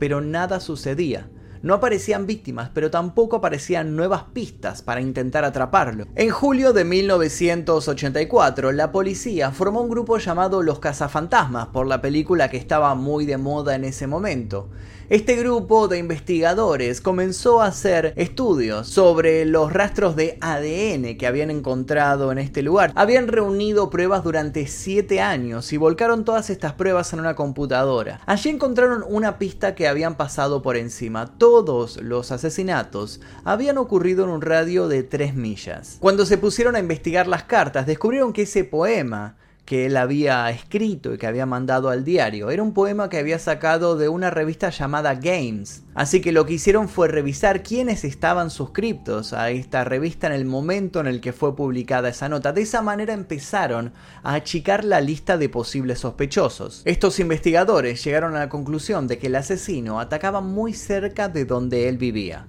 pero 0.00 0.20
nada 0.20 0.58
sucedía. 0.58 1.30
No 1.62 1.74
aparecían 1.74 2.26
víctimas, 2.26 2.70
pero 2.72 2.90
tampoco 2.90 3.36
aparecían 3.36 3.96
nuevas 3.96 4.24
pistas 4.32 4.82
para 4.82 5.00
intentar 5.00 5.44
atraparlo. 5.44 6.06
En 6.14 6.30
julio 6.30 6.72
de 6.72 6.84
1984, 6.84 8.72
la 8.72 8.92
policía 8.92 9.50
formó 9.50 9.80
un 9.80 9.90
grupo 9.90 10.18
llamado 10.18 10.62
Los 10.62 10.78
Cazafantasmas 10.78 11.68
por 11.68 11.86
la 11.86 12.00
película 12.00 12.50
que 12.50 12.56
estaba 12.56 12.94
muy 12.94 13.26
de 13.26 13.38
moda 13.38 13.74
en 13.74 13.84
ese 13.84 14.06
momento. 14.06 14.68
Este 15.08 15.36
grupo 15.36 15.86
de 15.86 15.98
investigadores 15.98 17.00
comenzó 17.00 17.62
a 17.62 17.66
hacer 17.66 18.12
estudios 18.16 18.88
sobre 18.88 19.44
los 19.44 19.72
rastros 19.72 20.16
de 20.16 20.36
ADN 20.40 21.16
que 21.16 21.28
habían 21.28 21.52
encontrado 21.52 22.32
en 22.32 22.38
este 22.38 22.60
lugar. 22.60 22.90
Habían 22.96 23.28
reunido 23.28 23.88
pruebas 23.88 24.24
durante 24.24 24.66
7 24.66 25.20
años 25.20 25.72
y 25.72 25.76
volcaron 25.76 26.24
todas 26.24 26.50
estas 26.50 26.72
pruebas 26.72 27.12
en 27.12 27.20
una 27.20 27.36
computadora. 27.36 28.20
Allí 28.26 28.50
encontraron 28.50 29.04
una 29.08 29.38
pista 29.38 29.76
que 29.76 29.86
habían 29.86 30.16
pasado 30.16 30.60
por 30.60 30.76
encima. 30.76 31.38
Todos 31.38 32.02
los 32.02 32.32
asesinatos 32.32 33.20
habían 33.44 33.78
ocurrido 33.78 34.24
en 34.24 34.30
un 34.30 34.42
radio 34.42 34.88
de 34.88 35.04
3 35.04 35.36
millas. 35.36 35.98
Cuando 36.00 36.26
se 36.26 36.36
pusieron 36.36 36.74
a 36.74 36.80
investigar 36.80 37.28
las 37.28 37.44
cartas, 37.44 37.86
descubrieron 37.86 38.32
que 38.32 38.42
ese 38.42 38.64
poema 38.64 39.36
que 39.66 39.84
él 39.84 39.96
había 39.96 40.48
escrito 40.48 41.12
y 41.12 41.18
que 41.18 41.26
había 41.26 41.44
mandado 41.44 41.90
al 41.90 42.04
diario. 42.04 42.50
Era 42.50 42.62
un 42.62 42.72
poema 42.72 43.10
que 43.10 43.18
había 43.18 43.40
sacado 43.40 43.96
de 43.96 44.08
una 44.08 44.30
revista 44.30 44.70
llamada 44.70 45.16
Games. 45.16 45.82
Así 45.94 46.20
que 46.20 46.30
lo 46.30 46.46
que 46.46 46.54
hicieron 46.54 46.88
fue 46.88 47.08
revisar 47.08 47.64
quiénes 47.64 48.04
estaban 48.04 48.50
suscriptos 48.50 49.32
a 49.32 49.50
esta 49.50 49.82
revista 49.82 50.28
en 50.28 50.34
el 50.34 50.44
momento 50.44 51.00
en 51.00 51.08
el 51.08 51.20
que 51.20 51.32
fue 51.32 51.56
publicada 51.56 52.10
esa 52.10 52.28
nota. 52.28 52.52
De 52.52 52.62
esa 52.62 52.80
manera 52.80 53.12
empezaron 53.12 53.92
a 54.22 54.34
achicar 54.34 54.84
la 54.84 55.00
lista 55.00 55.36
de 55.36 55.48
posibles 55.48 55.98
sospechosos. 55.98 56.82
Estos 56.84 57.18
investigadores 57.18 58.04
llegaron 58.04 58.36
a 58.36 58.40
la 58.40 58.48
conclusión 58.48 59.08
de 59.08 59.18
que 59.18 59.26
el 59.26 59.34
asesino 59.34 59.98
atacaba 59.98 60.40
muy 60.40 60.74
cerca 60.74 61.28
de 61.28 61.44
donde 61.44 61.88
él 61.88 61.98
vivía. 61.98 62.46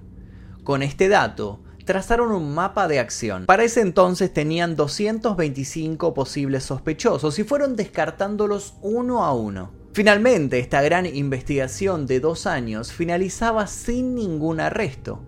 Con 0.62 0.84
este 0.84 1.08
dato, 1.08 1.60
trazaron 1.88 2.30
un 2.32 2.54
mapa 2.54 2.86
de 2.86 2.98
acción. 2.98 3.46
Para 3.46 3.64
ese 3.64 3.80
entonces 3.80 4.30
tenían 4.30 4.76
225 4.76 6.12
posibles 6.12 6.64
sospechosos 6.64 7.38
y 7.38 7.44
fueron 7.44 7.76
descartándolos 7.76 8.74
uno 8.82 9.24
a 9.24 9.32
uno. 9.32 9.72
Finalmente, 9.94 10.58
esta 10.58 10.82
gran 10.82 11.06
investigación 11.06 12.06
de 12.06 12.20
dos 12.20 12.46
años 12.46 12.92
finalizaba 12.92 13.66
sin 13.66 14.14
ningún 14.14 14.60
arresto 14.60 15.24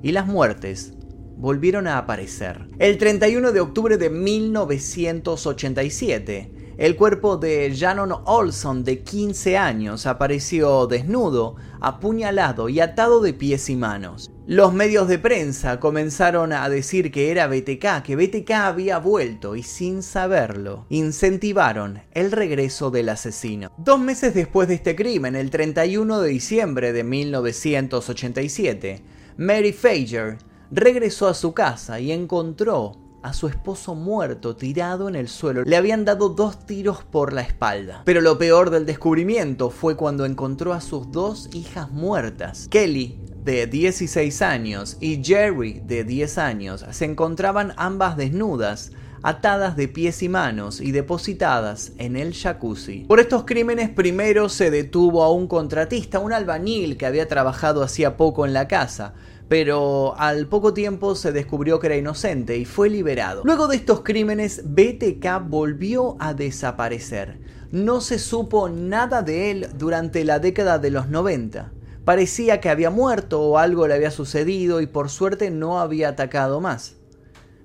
y 0.00 0.12
las 0.12 0.28
muertes 0.28 0.92
volvieron 1.36 1.88
a 1.88 1.98
aparecer. 1.98 2.68
El 2.78 2.98
31 2.98 3.50
de 3.50 3.58
octubre 3.58 3.96
de 3.96 4.08
1987, 4.08 6.52
el 6.78 6.94
cuerpo 6.96 7.38
de 7.38 7.70
Shannon 7.72 8.12
Olson 8.24 8.84
de 8.84 9.02
15 9.02 9.56
años 9.56 10.04
apareció 10.06 10.86
desnudo, 10.86 11.56
apuñalado 11.80 12.68
y 12.68 12.80
atado 12.80 13.20
de 13.20 13.32
pies 13.32 13.70
y 13.70 13.76
manos. 13.76 14.30
Los 14.46 14.74
medios 14.74 15.08
de 15.08 15.18
prensa 15.18 15.80
comenzaron 15.80 16.52
a 16.52 16.68
decir 16.68 17.10
que 17.10 17.30
era 17.30 17.46
BTK, 17.46 18.02
que 18.04 18.14
BTK 18.14 18.50
había 18.52 18.98
vuelto 18.98 19.56
y 19.56 19.62
sin 19.62 20.02
saberlo, 20.02 20.84
incentivaron 20.90 22.02
el 22.12 22.30
regreso 22.30 22.90
del 22.90 23.08
asesino. 23.08 23.72
Dos 23.78 23.98
meses 23.98 24.34
después 24.34 24.68
de 24.68 24.74
este 24.74 24.94
crimen, 24.94 25.34
el 25.34 25.50
31 25.50 26.20
de 26.20 26.28
diciembre 26.28 26.92
de 26.92 27.04
1987, 27.04 29.02
Mary 29.38 29.72
Fager 29.72 30.36
regresó 30.70 31.28
a 31.28 31.34
su 31.34 31.54
casa 31.54 32.00
y 32.00 32.12
encontró 32.12 33.05
a 33.26 33.32
su 33.32 33.48
esposo 33.48 33.96
muerto 33.96 34.54
tirado 34.54 35.08
en 35.08 35.16
el 35.16 35.28
suelo. 35.28 35.64
Le 35.64 35.76
habían 35.76 36.04
dado 36.04 36.28
dos 36.28 36.64
tiros 36.64 37.02
por 37.02 37.32
la 37.32 37.40
espalda. 37.40 38.02
Pero 38.04 38.20
lo 38.20 38.38
peor 38.38 38.70
del 38.70 38.86
descubrimiento 38.86 39.70
fue 39.70 39.96
cuando 39.96 40.24
encontró 40.24 40.72
a 40.72 40.80
sus 40.80 41.10
dos 41.10 41.48
hijas 41.52 41.90
muertas. 41.90 42.68
Kelly, 42.68 43.18
de 43.44 43.66
16 43.66 44.42
años, 44.42 44.96
y 45.00 45.22
Jerry, 45.24 45.80
de 45.84 46.04
10 46.04 46.38
años, 46.38 46.84
se 46.90 47.04
encontraban 47.04 47.72
ambas 47.76 48.16
desnudas 48.16 48.92
atadas 49.22 49.76
de 49.76 49.88
pies 49.88 50.22
y 50.22 50.28
manos 50.28 50.80
y 50.80 50.92
depositadas 50.92 51.90
en 51.98 52.16
el 52.16 52.32
jacuzzi. 52.32 53.06
Por 53.08 53.18
estos 53.18 53.44
crímenes 53.44 53.90
primero 53.90 54.48
se 54.48 54.70
detuvo 54.70 55.24
a 55.24 55.32
un 55.32 55.48
contratista, 55.48 56.20
un 56.20 56.32
albañil 56.32 56.96
que 56.96 57.06
había 57.06 57.26
trabajado 57.26 57.82
hacía 57.82 58.16
poco 58.16 58.46
en 58.46 58.52
la 58.52 58.68
casa, 58.68 59.14
pero 59.48 60.14
al 60.18 60.48
poco 60.48 60.74
tiempo 60.74 61.14
se 61.14 61.32
descubrió 61.32 61.78
que 61.78 61.86
era 61.86 61.96
inocente 61.96 62.56
y 62.56 62.64
fue 62.64 62.90
liberado. 62.90 63.42
Luego 63.44 63.68
de 63.68 63.76
estos 63.76 64.00
crímenes, 64.00 64.62
BTK 64.64 65.48
volvió 65.48 66.16
a 66.18 66.34
desaparecer. 66.34 67.38
No 67.70 68.00
se 68.00 68.18
supo 68.18 68.68
nada 68.68 69.22
de 69.22 69.50
él 69.50 69.68
durante 69.76 70.24
la 70.24 70.38
década 70.38 70.78
de 70.78 70.90
los 70.90 71.08
90. 71.08 71.72
Parecía 72.04 72.60
que 72.60 72.70
había 72.70 72.90
muerto 72.90 73.40
o 73.42 73.58
algo 73.58 73.86
le 73.86 73.94
había 73.94 74.10
sucedido 74.10 74.80
y 74.80 74.86
por 74.86 75.10
suerte 75.10 75.50
no 75.50 75.80
había 75.80 76.10
atacado 76.10 76.60
más. 76.60 76.96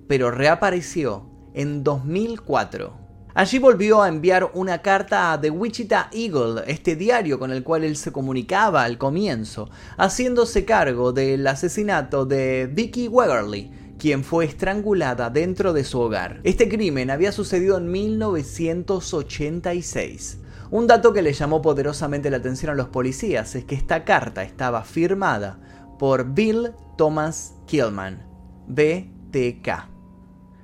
Pero 0.07 0.31
reapareció 0.31 1.29
en 1.53 1.83
2004 1.83 3.00
Allí 3.33 3.59
volvió 3.59 4.01
a 4.01 4.09
enviar 4.09 4.51
una 4.53 4.81
carta 4.81 5.31
a 5.31 5.39
The 5.39 5.50
Wichita 5.50 6.09
Eagle, 6.11 6.63
este 6.67 6.97
diario 6.97 7.39
con 7.39 7.51
el 7.51 7.63
cual 7.63 7.85
él 7.85 7.95
se 7.95 8.11
comunicaba 8.11 8.83
al 8.83 8.97
comienzo, 8.97 9.69
haciéndose 9.97 10.65
cargo 10.65 11.13
del 11.13 11.47
asesinato 11.47 12.25
de 12.25 12.69
Vicky 12.69 13.07
Wegerly, 13.07 13.71
quien 13.97 14.25
fue 14.25 14.43
estrangulada 14.43 15.29
dentro 15.29 15.71
de 15.71 15.85
su 15.85 16.01
hogar. 16.01 16.41
Este 16.43 16.67
crimen 16.67 17.09
había 17.09 17.31
sucedido 17.31 17.77
en 17.77 17.89
1986. 17.89 20.39
Un 20.69 20.88
dato 20.88 21.13
que 21.13 21.21
le 21.21 21.31
llamó 21.31 21.61
poderosamente 21.61 22.29
la 22.29 22.35
atención 22.38 22.71
a 22.71 22.75
los 22.75 22.89
policías 22.89 23.55
es 23.55 23.63
que 23.63 23.75
esta 23.75 24.03
carta 24.03 24.43
estaba 24.43 24.83
firmada 24.83 25.57
por 26.00 26.33
Bill 26.33 26.71
Thomas 26.97 27.53
Killman, 27.65 28.27
BTK. 28.67 29.90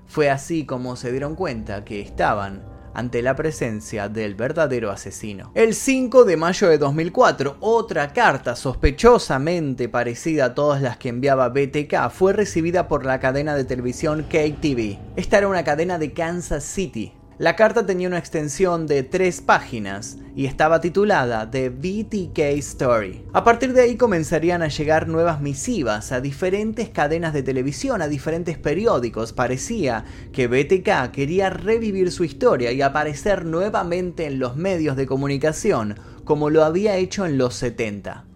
Fue 0.07 0.29
así 0.29 0.65
como 0.65 0.95
se 0.95 1.11
dieron 1.11 1.35
cuenta 1.35 1.83
que 1.83 2.01
estaban 2.01 2.63
ante 2.97 3.21
la 3.21 3.35
presencia 3.35 4.09
del 4.09 4.33
verdadero 4.33 4.89
asesino. 4.89 5.51
El 5.53 5.75
5 5.75 6.25
de 6.25 6.35
mayo 6.35 6.67
de 6.67 6.79
2004, 6.79 7.57
otra 7.59 8.11
carta 8.11 8.55
sospechosamente 8.55 9.87
parecida 9.87 10.45
a 10.45 10.55
todas 10.55 10.81
las 10.81 10.97
que 10.97 11.09
enviaba 11.09 11.49
BTK 11.49 12.09
fue 12.09 12.33
recibida 12.33 12.87
por 12.87 13.05
la 13.05 13.19
cadena 13.19 13.55
de 13.55 13.65
televisión 13.65 14.23
KTV. 14.23 14.97
Esta 15.15 15.37
era 15.37 15.47
una 15.47 15.63
cadena 15.63 15.99
de 15.99 16.11
Kansas 16.11 16.63
City, 16.63 17.13
la 17.39 17.55
carta 17.55 17.85
tenía 17.85 18.07
una 18.07 18.17
extensión 18.17 18.87
de 18.87 19.03
tres 19.03 19.41
páginas 19.41 20.17
y 20.35 20.47
estaba 20.47 20.81
titulada 20.81 21.49
The 21.51 21.69
BTK 21.69 22.39
Story. 22.57 23.25
A 23.31 23.43
partir 23.43 23.73
de 23.73 23.81
ahí 23.81 23.95
comenzarían 23.95 24.63
a 24.63 24.69
llegar 24.69 25.07
nuevas 25.07 25.39
misivas 25.39 26.11
a 26.11 26.19
diferentes 26.19 26.89
cadenas 26.89 27.33
de 27.33 27.43
televisión, 27.43 28.01
a 28.01 28.07
diferentes 28.07 28.57
periódicos. 28.57 29.33
Parecía 29.33 30.03
que 30.33 30.47
BTK 30.47 31.11
quería 31.11 31.51
revivir 31.51 32.11
su 32.11 32.23
historia 32.23 32.71
y 32.71 32.81
aparecer 32.81 33.45
nuevamente 33.45 34.25
en 34.25 34.39
los 34.39 34.55
medios 34.55 34.95
de 34.95 35.05
comunicación 35.05 35.95
como 36.23 36.49
lo 36.49 36.65
había 36.65 36.97
hecho 36.97 37.25
en 37.25 37.37
los 37.37 37.55
70. 37.55 38.26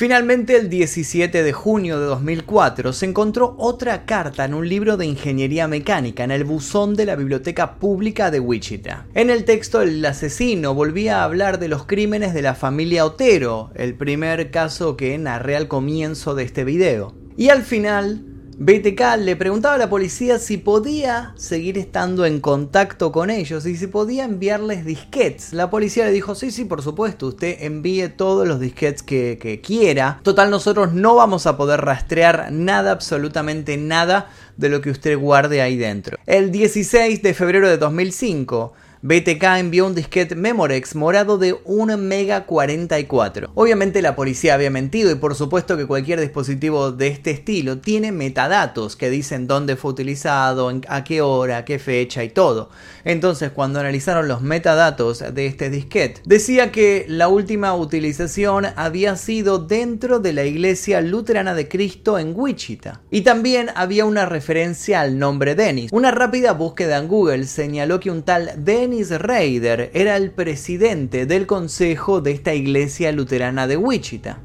Finalmente, 0.00 0.56
el 0.56 0.70
17 0.70 1.42
de 1.42 1.52
junio 1.52 2.00
de 2.00 2.06
2004 2.06 2.94
se 2.94 3.04
encontró 3.04 3.54
otra 3.58 4.06
carta 4.06 4.46
en 4.46 4.54
un 4.54 4.66
libro 4.66 4.96
de 4.96 5.04
ingeniería 5.04 5.68
mecánica 5.68 6.24
en 6.24 6.30
el 6.30 6.44
buzón 6.44 6.96
de 6.96 7.04
la 7.04 7.16
Biblioteca 7.16 7.74
Pública 7.74 8.30
de 8.30 8.40
Wichita. 8.40 9.04
En 9.12 9.28
el 9.28 9.44
texto, 9.44 9.82
el 9.82 10.02
asesino 10.06 10.72
volvía 10.72 11.20
a 11.20 11.24
hablar 11.24 11.58
de 11.58 11.68
los 11.68 11.84
crímenes 11.84 12.32
de 12.32 12.40
la 12.40 12.54
familia 12.54 13.04
Otero, 13.04 13.72
el 13.74 13.94
primer 13.94 14.50
caso 14.50 14.96
que 14.96 15.18
narré 15.18 15.54
al 15.54 15.68
comienzo 15.68 16.34
de 16.34 16.44
este 16.44 16.64
video. 16.64 17.14
Y 17.36 17.50
al 17.50 17.62
final, 17.62 18.24
BTK 18.62 19.16
le 19.20 19.36
preguntaba 19.36 19.76
a 19.76 19.78
la 19.78 19.88
policía 19.88 20.38
si 20.38 20.58
podía 20.58 21.32
seguir 21.36 21.78
estando 21.78 22.26
en 22.26 22.40
contacto 22.40 23.10
con 23.10 23.30
ellos 23.30 23.64
y 23.64 23.74
si 23.74 23.86
podía 23.86 24.26
enviarles 24.26 24.84
disquets. 24.84 25.54
La 25.54 25.70
policía 25.70 26.04
le 26.04 26.10
dijo, 26.12 26.34
sí, 26.34 26.50
sí, 26.50 26.66
por 26.66 26.82
supuesto, 26.82 27.28
usted 27.28 27.56
envíe 27.62 28.10
todos 28.10 28.46
los 28.46 28.60
disquets 28.60 29.02
que, 29.02 29.38
que 29.40 29.62
quiera. 29.62 30.20
Total, 30.22 30.50
nosotros 30.50 30.92
no 30.92 31.14
vamos 31.14 31.46
a 31.46 31.56
poder 31.56 31.80
rastrear 31.80 32.52
nada, 32.52 32.90
absolutamente 32.90 33.78
nada 33.78 34.28
de 34.58 34.68
lo 34.68 34.82
que 34.82 34.90
usted 34.90 35.16
guarde 35.16 35.62
ahí 35.62 35.78
dentro. 35.78 36.18
El 36.26 36.52
16 36.52 37.22
de 37.22 37.32
febrero 37.32 37.66
de 37.66 37.78
2005, 37.78 38.74
BTK 39.02 39.42
envió 39.56 39.86
un 39.86 39.94
disquete 39.94 40.34
Memorex 40.34 40.94
morado 40.94 41.38
de 41.38 41.58
1 41.64 41.96
Mega 41.96 42.44
44. 42.44 43.50
Obviamente 43.54 44.02
la 44.02 44.14
policía 44.14 44.52
había 44.52 44.68
mentido 44.68 45.10
y 45.10 45.14
por 45.14 45.34
supuesto 45.34 45.78
que 45.78 45.86
cualquier 45.86 46.20
dispositivo 46.20 46.92
de 46.92 47.06
este 47.06 47.30
estilo 47.30 47.78
tiene 47.78 48.12
metadatos 48.12 48.96
que 48.96 49.08
dicen 49.08 49.46
dónde 49.46 49.76
fue 49.76 49.92
utilizado, 49.92 50.70
a 50.86 51.02
qué 51.02 51.22
hora, 51.22 51.56
a 51.56 51.64
qué 51.64 51.78
fecha 51.78 52.22
y 52.24 52.28
todo. 52.28 52.68
Entonces 53.02 53.52
cuando 53.52 53.80
analizaron 53.80 54.28
los 54.28 54.42
metadatos 54.42 55.24
de 55.32 55.46
este 55.46 55.70
disquete, 55.70 56.20
decía 56.26 56.70
que 56.70 57.06
la 57.08 57.28
última 57.28 57.74
utilización 57.74 58.66
había 58.76 59.16
sido 59.16 59.60
dentro 59.60 60.20
de 60.20 60.34
la 60.34 60.44
iglesia 60.44 61.00
luterana 61.00 61.54
de 61.54 61.68
Cristo 61.68 62.18
en 62.18 62.34
Wichita. 62.36 63.00
Y 63.10 63.22
también 63.22 63.70
había 63.76 64.04
una 64.04 64.26
referencia 64.26 65.00
al 65.00 65.18
nombre 65.18 65.54
Dennis. 65.54 65.90
Una 65.90 66.10
rápida 66.10 66.52
búsqueda 66.52 66.98
en 66.98 67.08
Google 67.08 67.46
señaló 67.46 67.98
que 67.98 68.10
un 68.10 68.24
tal 68.24 68.52
Dennis 68.58 68.89
Dennis 68.90 69.20
Rader 69.20 69.92
era 69.94 70.16
el 70.16 70.32
presidente 70.32 71.24
del 71.24 71.46
consejo 71.46 72.20
de 72.20 72.32
esta 72.32 72.54
iglesia 72.54 73.12
luterana 73.12 73.68
de 73.68 73.76
Wichita. 73.76 74.40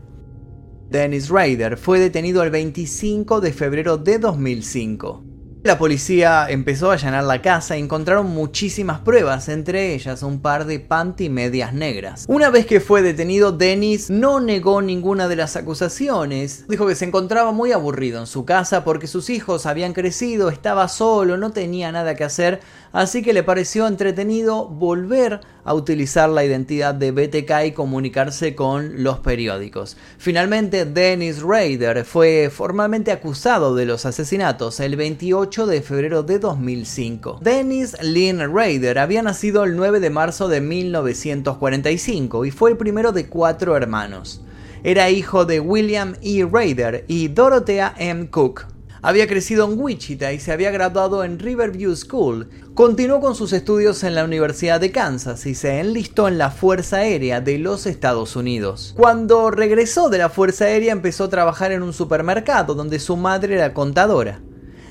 Dennis 0.87 1.29
Rader 1.29 1.77
fue 1.77 1.97
detenido 1.97 2.43
el 2.43 2.51
25 2.51 3.41
de 3.41 3.51
febrero 3.51 3.97
de 3.97 4.19
2005. 4.19 5.23
La 5.65 5.79
policía 5.79 6.45
empezó 6.47 6.91
a 6.91 6.93
allanar 6.93 7.23
la 7.23 7.41
casa 7.41 7.75
y 7.75 7.81
encontraron 7.81 8.27
muchísimas 8.27 8.99
pruebas, 8.99 9.49
entre 9.49 9.95
ellas 9.95 10.21
un 10.21 10.39
par 10.39 10.65
de 10.65 10.79
panty 10.79 11.27
medias 11.27 11.73
negras. 11.73 12.25
Una 12.27 12.51
vez 12.51 12.67
que 12.67 12.79
fue 12.79 13.01
detenido, 13.01 13.51
Dennis 13.51 14.11
no 14.11 14.39
negó 14.39 14.83
ninguna 14.83 15.27
de 15.27 15.37
las 15.37 15.55
acusaciones. 15.55 16.67
Dijo 16.67 16.85
que 16.85 16.93
se 16.93 17.05
encontraba 17.05 17.51
muy 17.51 17.71
aburrido 17.71 18.19
en 18.19 18.27
su 18.27 18.45
casa 18.45 18.83
porque 18.83 19.07
sus 19.07 19.31
hijos 19.31 19.65
habían 19.65 19.93
crecido, 19.93 20.49
estaba 20.49 20.87
solo, 20.87 21.35
no 21.35 21.49
tenía 21.49 21.91
nada 21.91 22.13
que 22.13 22.25
hacer, 22.25 22.59
así 22.95 23.21
que 23.21 23.33
le 23.33 23.43
pareció 23.43 23.87
entretenido 23.87 24.67
volver 24.69 25.41
a 25.65 25.73
utilizar 25.73 26.29
la 26.29 26.45
identidad 26.45 26.95
de 26.95 27.11
BTK 27.11 27.65
y 27.65 27.71
comunicarse 27.73 28.55
con 28.55 29.03
los 29.03 29.19
periódicos. 29.19 29.97
Finalmente, 30.17 30.85
Dennis 30.85 31.41
Rader 31.41 32.05
fue 32.05 32.49
formalmente 32.49 33.11
acusado 33.11 33.75
de 33.75 33.85
los 33.85 34.05
asesinatos 34.05 34.79
el 34.79 34.95
28 34.95 35.67
de 35.67 35.81
febrero 35.81 36.23
de 36.23 36.39
2005. 36.39 37.39
Dennis 37.41 37.97
Lynn 38.01 38.39
Rader 38.55 38.97
había 38.97 39.21
nacido 39.21 39.65
el 39.65 39.75
9 39.75 39.99
de 39.99 40.09
marzo 40.09 40.47
de 40.47 40.61
1945 40.61 42.45
y 42.45 42.51
fue 42.51 42.71
el 42.71 42.77
primero 42.77 43.11
de 43.11 43.27
cuatro 43.27 43.75
hermanos. 43.75 44.41
Era 44.85 45.09
hijo 45.09 45.43
de 45.43 45.59
William 45.59 46.15
E. 46.21 46.47
Rader 46.49 47.03
y 47.09 47.27
Dorothea 47.27 47.93
M. 47.97 48.29
Cook. 48.29 48.74
Había 49.05 49.27
crecido 49.27 49.71
en 49.71 49.79
Wichita 49.79 50.33
y 50.33 50.39
se 50.39 50.51
había 50.51 50.71
graduado 50.71 51.23
en 51.23 51.37
Riverview 51.37 51.95
School. 51.95 52.49
Continuó 52.73 53.19
con 53.21 53.35
sus 53.35 53.53
estudios 53.53 54.03
en 54.03 54.15
la 54.15 54.23
Universidad 54.23 54.81
de 54.81 54.91
Kansas 54.91 55.45
y 55.45 55.53
se 55.53 55.79
enlistó 55.79 56.27
en 56.27 56.39
la 56.39 56.49
Fuerza 56.49 56.97
Aérea 56.97 57.39
de 57.39 57.59
los 57.59 57.85
Estados 57.85 58.35
Unidos. 58.35 58.95
Cuando 58.97 59.51
regresó 59.51 60.09
de 60.09 60.17
la 60.17 60.29
Fuerza 60.29 60.65
Aérea 60.65 60.91
empezó 60.91 61.25
a 61.25 61.29
trabajar 61.29 61.71
en 61.71 61.83
un 61.83 61.93
supermercado 61.93 62.73
donde 62.73 62.97
su 62.97 63.15
madre 63.15 63.53
era 63.53 63.75
contadora 63.75 64.41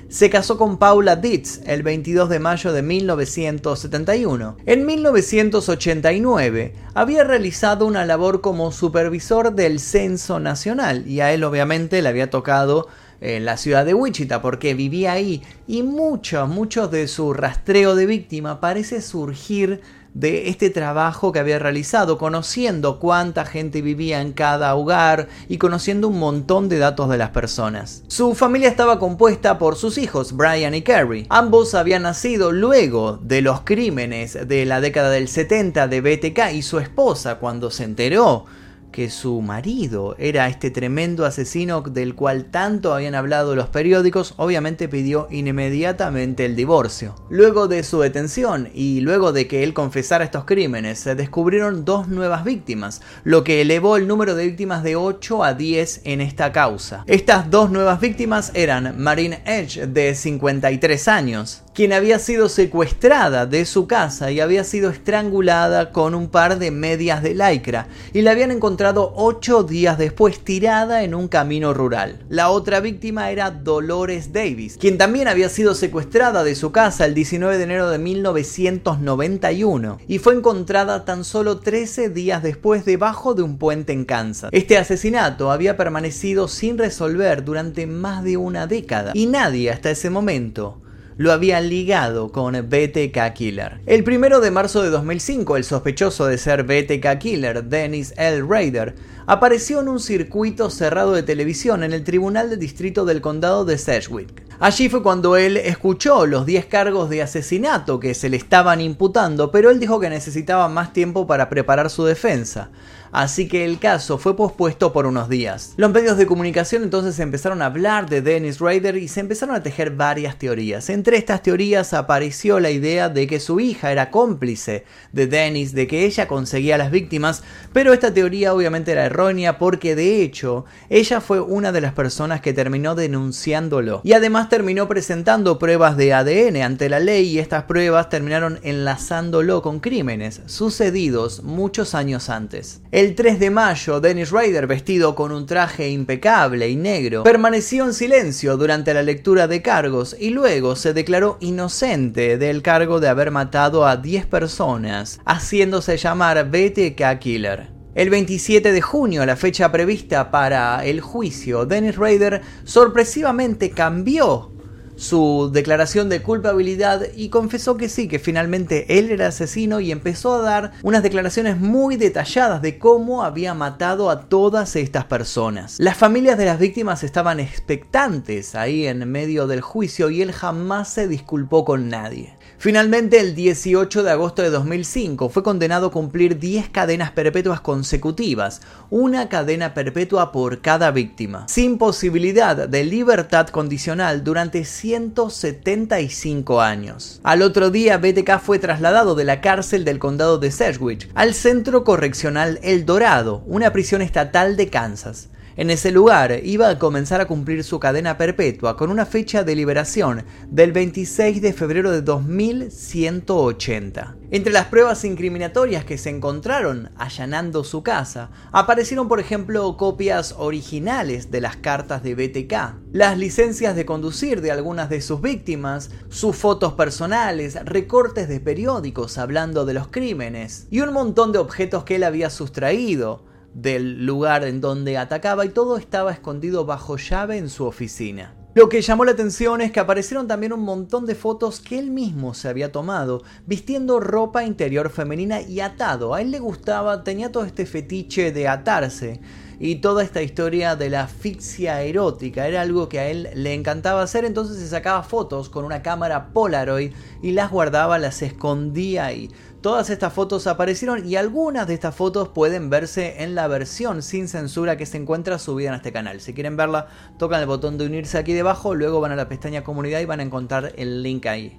se 0.08 0.30
casó 0.30 0.58
con 0.58 0.78
Paula 0.78 1.16
Dietz 1.16 1.60
el 1.66 1.82
22 1.82 2.28
de 2.28 2.38
mayo 2.38 2.72
de 2.72 2.82
1971. 2.82 4.58
En 4.64 4.86
1989 4.86 6.74
había 6.94 7.24
realizado 7.24 7.84
una 7.84 8.04
labor 8.04 8.40
como 8.40 8.70
supervisor 8.70 9.52
del 9.54 9.80
Censo 9.80 10.38
Nacional 10.38 11.08
y 11.08 11.20
a 11.20 11.32
él 11.32 11.42
obviamente 11.42 12.00
le 12.00 12.08
había 12.08 12.30
tocado 12.30 12.86
en 13.24 13.44
la 13.44 13.56
ciudad 13.56 13.84
de 13.84 13.94
Wichita 13.94 14.42
porque 14.42 14.74
vivía 14.74 15.12
ahí 15.12 15.42
y 15.66 15.82
muchos, 15.82 16.48
muchos 16.48 16.90
de 16.90 17.08
su 17.08 17.32
rastreo 17.32 17.94
de 17.94 18.06
víctima 18.06 18.60
parece 18.60 19.00
surgir 19.00 19.80
de 20.14 20.48
este 20.48 20.70
trabajo 20.70 21.32
que 21.32 21.40
había 21.40 21.58
realizado, 21.58 22.18
conociendo 22.18 23.00
cuánta 23.00 23.44
gente 23.44 23.82
vivía 23.82 24.20
en 24.20 24.32
cada 24.32 24.74
hogar 24.76 25.28
y 25.48 25.58
conociendo 25.58 26.06
un 26.08 26.20
montón 26.20 26.68
de 26.68 26.78
datos 26.78 27.10
de 27.10 27.18
las 27.18 27.30
personas. 27.30 28.04
Su 28.06 28.34
familia 28.34 28.68
estaba 28.68 29.00
compuesta 29.00 29.58
por 29.58 29.74
sus 29.74 29.98
hijos, 29.98 30.36
Brian 30.36 30.74
y 30.74 30.82
Carrie. 30.82 31.26
Ambos 31.30 31.74
habían 31.74 32.02
nacido 32.02 32.52
luego 32.52 33.18
de 33.22 33.42
los 33.42 33.62
crímenes 33.62 34.38
de 34.46 34.64
la 34.64 34.80
década 34.80 35.10
del 35.10 35.26
70 35.26 35.88
de 35.88 36.00
BTK 36.00 36.52
y 36.54 36.62
su 36.62 36.78
esposa 36.78 37.40
cuando 37.40 37.72
se 37.72 37.82
enteró 37.82 38.46
que 38.94 39.10
su 39.10 39.40
marido 39.40 40.14
era 40.20 40.46
este 40.46 40.70
tremendo 40.70 41.26
asesino 41.26 41.80
del 41.80 42.14
cual 42.14 42.44
tanto 42.44 42.94
habían 42.94 43.16
hablado 43.16 43.56
los 43.56 43.66
periódicos, 43.66 44.34
obviamente 44.36 44.88
pidió 44.88 45.26
inmediatamente 45.32 46.44
el 46.44 46.54
divorcio. 46.54 47.16
Luego 47.28 47.66
de 47.66 47.82
su 47.82 47.98
detención 47.98 48.68
y 48.72 49.00
luego 49.00 49.32
de 49.32 49.48
que 49.48 49.64
él 49.64 49.74
confesara 49.74 50.22
estos 50.22 50.44
crímenes, 50.44 51.00
se 51.00 51.16
descubrieron 51.16 51.84
dos 51.84 52.06
nuevas 52.06 52.44
víctimas, 52.44 53.02
lo 53.24 53.42
que 53.42 53.62
elevó 53.62 53.96
el 53.96 54.06
número 54.06 54.36
de 54.36 54.46
víctimas 54.46 54.84
de 54.84 54.94
8 54.94 55.42
a 55.42 55.54
10 55.54 56.02
en 56.04 56.20
esta 56.20 56.52
causa. 56.52 57.02
Estas 57.08 57.50
dos 57.50 57.72
nuevas 57.72 57.98
víctimas 57.98 58.52
eran 58.54 58.96
Marine 58.96 59.42
Edge, 59.44 59.88
de 59.88 60.14
53 60.14 61.08
años, 61.08 61.63
quien 61.74 61.92
había 61.92 62.20
sido 62.20 62.48
secuestrada 62.48 63.46
de 63.46 63.64
su 63.64 63.88
casa 63.88 64.30
y 64.30 64.38
había 64.38 64.62
sido 64.62 64.90
estrangulada 64.90 65.90
con 65.90 66.14
un 66.14 66.28
par 66.28 66.58
de 66.58 66.70
medias 66.70 67.22
de 67.22 67.34
lycra 67.34 67.88
y 68.12 68.22
la 68.22 68.30
habían 68.30 68.52
encontrado 68.52 69.12
ocho 69.16 69.64
días 69.64 69.98
después 69.98 70.38
tirada 70.38 71.02
en 71.02 71.14
un 71.14 71.26
camino 71.26 71.74
rural. 71.74 72.24
La 72.28 72.50
otra 72.50 72.78
víctima 72.78 73.32
era 73.32 73.50
Dolores 73.50 74.32
Davis, 74.32 74.76
quien 74.78 74.98
también 74.98 75.26
había 75.26 75.48
sido 75.48 75.74
secuestrada 75.74 76.44
de 76.44 76.54
su 76.54 76.70
casa 76.70 77.06
el 77.06 77.14
19 77.14 77.58
de 77.58 77.64
enero 77.64 77.90
de 77.90 77.98
1991 77.98 79.98
y 80.06 80.18
fue 80.18 80.34
encontrada 80.34 81.04
tan 81.04 81.24
solo 81.24 81.58
13 81.58 82.08
días 82.08 82.44
después 82.44 82.84
debajo 82.84 83.34
de 83.34 83.42
un 83.42 83.58
puente 83.58 83.92
en 83.92 84.04
Kansas. 84.04 84.50
Este 84.52 84.78
asesinato 84.78 85.50
había 85.50 85.76
permanecido 85.76 86.46
sin 86.46 86.78
resolver 86.78 87.44
durante 87.44 87.88
más 87.88 88.22
de 88.22 88.36
una 88.36 88.68
década 88.68 89.10
y 89.14 89.26
nadie 89.26 89.72
hasta 89.72 89.90
ese 89.90 90.08
momento 90.08 90.83
lo 91.16 91.32
había 91.32 91.60
ligado 91.60 92.32
con 92.32 92.54
BTK 92.54 93.32
Killer. 93.34 93.80
El 93.86 94.04
primero 94.04 94.40
de 94.40 94.50
marzo 94.50 94.82
de 94.82 94.90
2005, 94.90 95.56
el 95.56 95.64
sospechoso 95.64 96.26
de 96.26 96.38
ser 96.38 96.64
BTK 96.64 97.18
Killer, 97.18 97.64
Dennis 97.64 98.12
L. 98.16 98.42
Raider, 98.48 98.94
apareció 99.26 99.80
en 99.80 99.88
un 99.88 100.00
circuito 100.00 100.70
cerrado 100.70 101.12
de 101.12 101.22
televisión 101.22 101.82
en 101.82 101.92
el 101.92 102.04
Tribunal 102.04 102.50
de 102.50 102.56
Distrito 102.56 103.04
del 103.04 103.20
Condado 103.20 103.64
de 103.64 103.78
Sedgwick. 103.78 104.42
Allí 104.60 104.88
fue 104.88 105.02
cuando 105.02 105.36
él 105.36 105.56
escuchó 105.56 106.26
los 106.26 106.46
10 106.46 106.66
cargos 106.66 107.10
de 107.10 107.22
asesinato 107.22 107.98
que 108.00 108.14
se 108.14 108.28
le 108.28 108.36
estaban 108.36 108.80
imputando, 108.80 109.50
pero 109.50 109.70
él 109.70 109.80
dijo 109.80 110.00
que 110.00 110.10
necesitaba 110.10 110.68
más 110.68 110.92
tiempo 110.92 111.26
para 111.26 111.48
preparar 111.48 111.90
su 111.90 112.04
defensa 112.04 112.70
así 113.14 113.48
que 113.48 113.64
el 113.64 113.78
caso 113.78 114.18
fue 114.18 114.36
pospuesto 114.36 114.92
por 114.92 115.06
unos 115.06 115.28
días. 115.28 115.72
Los 115.76 115.92
medios 115.92 116.18
de 116.18 116.26
comunicación 116.26 116.82
entonces 116.82 117.18
empezaron 117.20 117.62
a 117.62 117.66
hablar 117.66 118.08
de 118.08 118.20
Dennis 118.20 118.58
Rader 118.58 118.96
y 118.96 119.08
se 119.08 119.20
empezaron 119.20 119.54
a 119.54 119.62
tejer 119.62 119.92
varias 119.92 120.36
teorías. 120.38 120.90
Entre 120.90 121.16
estas 121.16 121.42
teorías 121.42 121.94
apareció 121.94 122.60
la 122.60 122.70
idea 122.70 123.08
de 123.08 123.26
que 123.26 123.40
su 123.40 123.60
hija 123.60 123.92
era 123.92 124.10
cómplice 124.10 124.84
de 125.12 125.26
Dennis, 125.26 125.72
de 125.72 125.86
que 125.86 126.04
ella 126.04 126.26
conseguía 126.26 126.74
a 126.74 126.78
las 126.78 126.90
víctimas, 126.90 127.42
pero 127.72 127.92
esta 127.92 128.12
teoría 128.12 128.52
obviamente 128.52 128.92
era 128.92 129.06
errónea 129.06 129.58
porque 129.58 129.94
de 129.94 130.22
hecho 130.22 130.64
ella 130.90 131.20
fue 131.20 131.40
una 131.40 131.70
de 131.70 131.80
las 131.80 131.92
personas 131.92 132.40
que 132.40 132.52
terminó 132.52 132.94
denunciándolo 132.94 134.00
y 134.02 134.12
además 134.12 134.48
terminó 134.48 134.88
presentando 134.88 135.58
pruebas 135.58 135.96
de 135.96 136.12
ADN 136.12 136.62
ante 136.62 136.88
la 136.88 136.98
ley 136.98 137.28
y 137.28 137.38
estas 137.38 137.64
pruebas 137.64 138.08
terminaron 138.08 138.58
enlazándolo 138.62 139.62
con 139.62 139.78
crímenes 139.78 140.40
sucedidos 140.46 141.42
muchos 141.42 141.94
años 141.94 142.28
antes. 142.28 142.80
3 143.12 143.38
de 143.38 143.50
mayo, 143.50 144.00
Dennis 144.00 144.30
Rader, 144.30 144.66
vestido 144.66 145.14
con 145.14 145.30
un 145.30 145.44
traje 145.44 145.90
impecable 145.90 146.70
y 146.70 146.76
negro, 146.76 147.22
permaneció 147.22 147.84
en 147.84 147.92
silencio 147.92 148.56
durante 148.56 148.94
la 148.94 149.02
lectura 149.02 149.46
de 149.46 149.60
cargos 149.60 150.16
y 150.18 150.30
luego 150.30 150.74
se 150.74 150.94
declaró 150.94 151.36
inocente 151.40 152.38
del 152.38 152.62
cargo 152.62 153.00
de 153.00 153.08
haber 153.08 153.30
matado 153.30 153.86
a 153.86 153.98
10 153.98 154.26
personas, 154.26 155.20
haciéndose 155.26 155.98
llamar 155.98 156.50
BTK 156.50 157.18
Killer. 157.18 157.68
El 157.94 158.10
27 158.10 158.72
de 158.72 158.80
junio, 158.80 159.26
la 159.26 159.36
fecha 159.36 159.70
prevista 159.70 160.30
para 160.30 160.84
el 160.84 161.00
juicio, 161.00 161.66
Dennis 161.66 161.96
Rader 161.96 162.40
sorpresivamente 162.64 163.70
cambió 163.70 164.53
su 164.96 165.50
declaración 165.52 166.08
de 166.08 166.22
culpabilidad 166.22 167.02
y 167.16 167.28
confesó 167.28 167.76
que 167.76 167.88
sí, 167.88 168.08
que 168.08 168.18
finalmente 168.18 168.98
él 168.98 169.10
era 169.10 169.28
asesino 169.28 169.80
y 169.80 169.90
empezó 169.90 170.34
a 170.34 170.42
dar 170.42 170.72
unas 170.82 171.02
declaraciones 171.02 171.58
muy 171.58 171.96
detalladas 171.96 172.62
de 172.62 172.78
cómo 172.78 173.24
había 173.24 173.54
matado 173.54 174.10
a 174.10 174.28
todas 174.28 174.76
estas 174.76 175.04
personas. 175.04 175.76
Las 175.78 175.96
familias 175.96 176.38
de 176.38 176.46
las 176.46 176.58
víctimas 176.58 177.02
estaban 177.02 177.40
expectantes 177.40 178.54
ahí 178.54 178.86
en 178.86 179.10
medio 179.10 179.46
del 179.46 179.60
juicio 179.60 180.10
y 180.10 180.22
él 180.22 180.32
jamás 180.32 180.88
se 180.88 181.08
disculpó 181.08 181.64
con 181.64 181.88
nadie. 181.88 182.34
Finalmente, 182.58 183.20
el 183.20 183.34
18 183.34 184.02
de 184.02 184.10
agosto 184.10 184.42
de 184.42 184.50
2005 184.50 185.28
fue 185.28 185.42
condenado 185.42 185.88
a 185.88 185.90
cumplir 185.90 186.38
10 186.38 186.70
cadenas 186.70 187.10
perpetuas 187.10 187.60
consecutivas, 187.60 188.62
una 188.90 189.28
cadena 189.28 189.74
perpetua 189.74 190.32
por 190.32 190.62
cada 190.62 190.90
víctima, 190.90 191.46
sin 191.48 191.78
posibilidad 191.78 192.68
de 192.68 192.84
libertad 192.84 193.48
condicional 193.48 194.24
durante 194.24 194.64
175 194.84 196.60
años. 196.60 197.18
Al 197.22 197.40
otro 197.40 197.70
día, 197.70 197.96
BTK 197.96 198.38
fue 198.38 198.58
trasladado 198.58 199.14
de 199.14 199.24
la 199.24 199.40
cárcel 199.40 199.82
del 199.82 199.98
condado 199.98 200.36
de 200.36 200.50
Sedgwick 200.50 201.08
al 201.14 201.32
Centro 201.32 201.84
Correccional 201.84 202.60
El 202.62 202.84
Dorado, 202.84 203.42
una 203.46 203.72
prisión 203.72 204.02
estatal 204.02 204.58
de 204.58 204.68
Kansas. 204.68 205.30
En 205.56 205.70
ese 205.70 205.92
lugar 205.92 206.40
iba 206.42 206.68
a 206.68 206.80
comenzar 206.80 207.20
a 207.20 207.26
cumplir 207.26 207.62
su 207.62 207.78
cadena 207.78 208.18
perpetua 208.18 208.76
con 208.76 208.90
una 208.90 209.06
fecha 209.06 209.44
de 209.44 209.54
liberación 209.54 210.24
del 210.50 210.72
26 210.72 211.40
de 211.40 211.52
febrero 211.52 211.92
de 211.92 212.02
2180. 212.02 214.16
Entre 214.32 214.52
las 214.52 214.66
pruebas 214.66 215.04
incriminatorias 215.04 215.84
que 215.84 215.96
se 215.96 216.10
encontraron 216.10 216.90
allanando 216.96 217.62
su 217.62 217.84
casa, 217.84 218.30
aparecieron 218.50 219.06
por 219.06 219.20
ejemplo 219.20 219.76
copias 219.76 220.34
originales 220.38 221.30
de 221.30 221.40
las 221.40 221.56
cartas 221.56 222.02
de 222.02 222.16
BTK, 222.16 222.90
las 222.90 223.16
licencias 223.16 223.76
de 223.76 223.86
conducir 223.86 224.40
de 224.40 224.50
algunas 224.50 224.90
de 224.90 225.00
sus 225.00 225.20
víctimas, 225.20 225.90
sus 226.08 226.34
fotos 226.34 226.72
personales, 226.72 227.64
recortes 227.64 228.28
de 228.28 228.40
periódicos 228.40 229.18
hablando 229.18 229.64
de 229.64 229.74
los 229.74 229.86
crímenes 229.86 230.66
y 230.72 230.80
un 230.80 230.92
montón 230.92 231.30
de 231.30 231.38
objetos 231.38 231.84
que 231.84 231.94
él 231.94 232.02
había 232.02 232.28
sustraído 232.28 233.32
del 233.54 234.04
lugar 234.04 234.44
en 234.44 234.60
donde 234.60 234.98
atacaba 234.98 235.46
y 235.46 235.50
todo 235.50 235.76
estaba 235.76 236.12
escondido 236.12 236.66
bajo 236.66 236.96
llave 236.96 237.38
en 237.38 237.48
su 237.48 237.64
oficina. 237.64 238.34
Lo 238.54 238.68
que 238.68 238.82
llamó 238.82 239.04
la 239.04 239.10
atención 239.10 239.60
es 239.60 239.72
que 239.72 239.80
aparecieron 239.80 240.28
también 240.28 240.52
un 240.52 240.62
montón 240.62 241.06
de 241.06 241.16
fotos 241.16 241.58
que 241.58 241.76
él 241.76 241.90
mismo 241.90 242.34
se 242.34 242.48
había 242.48 242.70
tomado, 242.70 243.24
vistiendo 243.46 243.98
ropa 243.98 244.44
interior 244.44 244.90
femenina 244.90 245.40
y 245.40 245.58
atado. 245.58 246.14
A 246.14 246.20
él 246.20 246.30
le 246.30 246.38
gustaba, 246.38 247.02
tenía 247.02 247.32
todo 247.32 247.44
este 247.44 247.66
fetiche 247.66 248.30
de 248.30 248.46
atarse 248.46 249.20
y 249.58 249.76
toda 249.76 250.04
esta 250.04 250.22
historia 250.22 250.76
de 250.76 250.88
la 250.90 251.02
asfixia 251.02 251.82
erótica 251.82 252.46
era 252.46 252.60
algo 252.60 252.88
que 252.88 253.00
a 253.00 253.08
él 253.08 253.28
le 253.34 253.54
encantaba 253.54 254.02
hacer, 254.02 254.24
entonces 254.24 254.58
se 254.58 254.68
sacaba 254.68 255.02
fotos 255.02 255.48
con 255.48 255.64
una 255.64 255.82
cámara 255.82 256.32
Polaroid 256.32 256.92
y 257.22 257.32
las 257.32 257.50
guardaba, 257.50 257.98
las 257.98 258.22
escondía 258.22 259.06
ahí. 259.06 259.30
Todas 259.64 259.88
estas 259.88 260.12
fotos 260.12 260.46
aparecieron 260.46 261.08
y 261.08 261.16
algunas 261.16 261.66
de 261.66 261.72
estas 261.72 261.94
fotos 261.94 262.28
pueden 262.28 262.68
verse 262.68 263.22
en 263.22 263.34
la 263.34 263.48
versión 263.48 264.02
sin 264.02 264.28
censura 264.28 264.76
que 264.76 264.84
se 264.84 264.98
encuentra 264.98 265.38
subida 265.38 265.70
en 265.70 265.76
este 265.76 265.90
canal. 265.90 266.20
Si 266.20 266.34
quieren 266.34 266.58
verla, 266.58 266.88
tocan 267.16 267.40
el 267.40 267.46
botón 267.46 267.78
de 267.78 267.86
unirse 267.86 268.18
aquí 268.18 268.34
debajo, 268.34 268.74
luego 268.74 269.00
van 269.00 269.12
a 269.12 269.16
la 269.16 269.26
pestaña 269.26 269.64
comunidad 269.64 270.00
y 270.00 270.04
van 270.04 270.20
a 270.20 270.22
encontrar 270.22 270.74
el 270.76 271.02
link 271.02 271.24
ahí. 271.24 271.58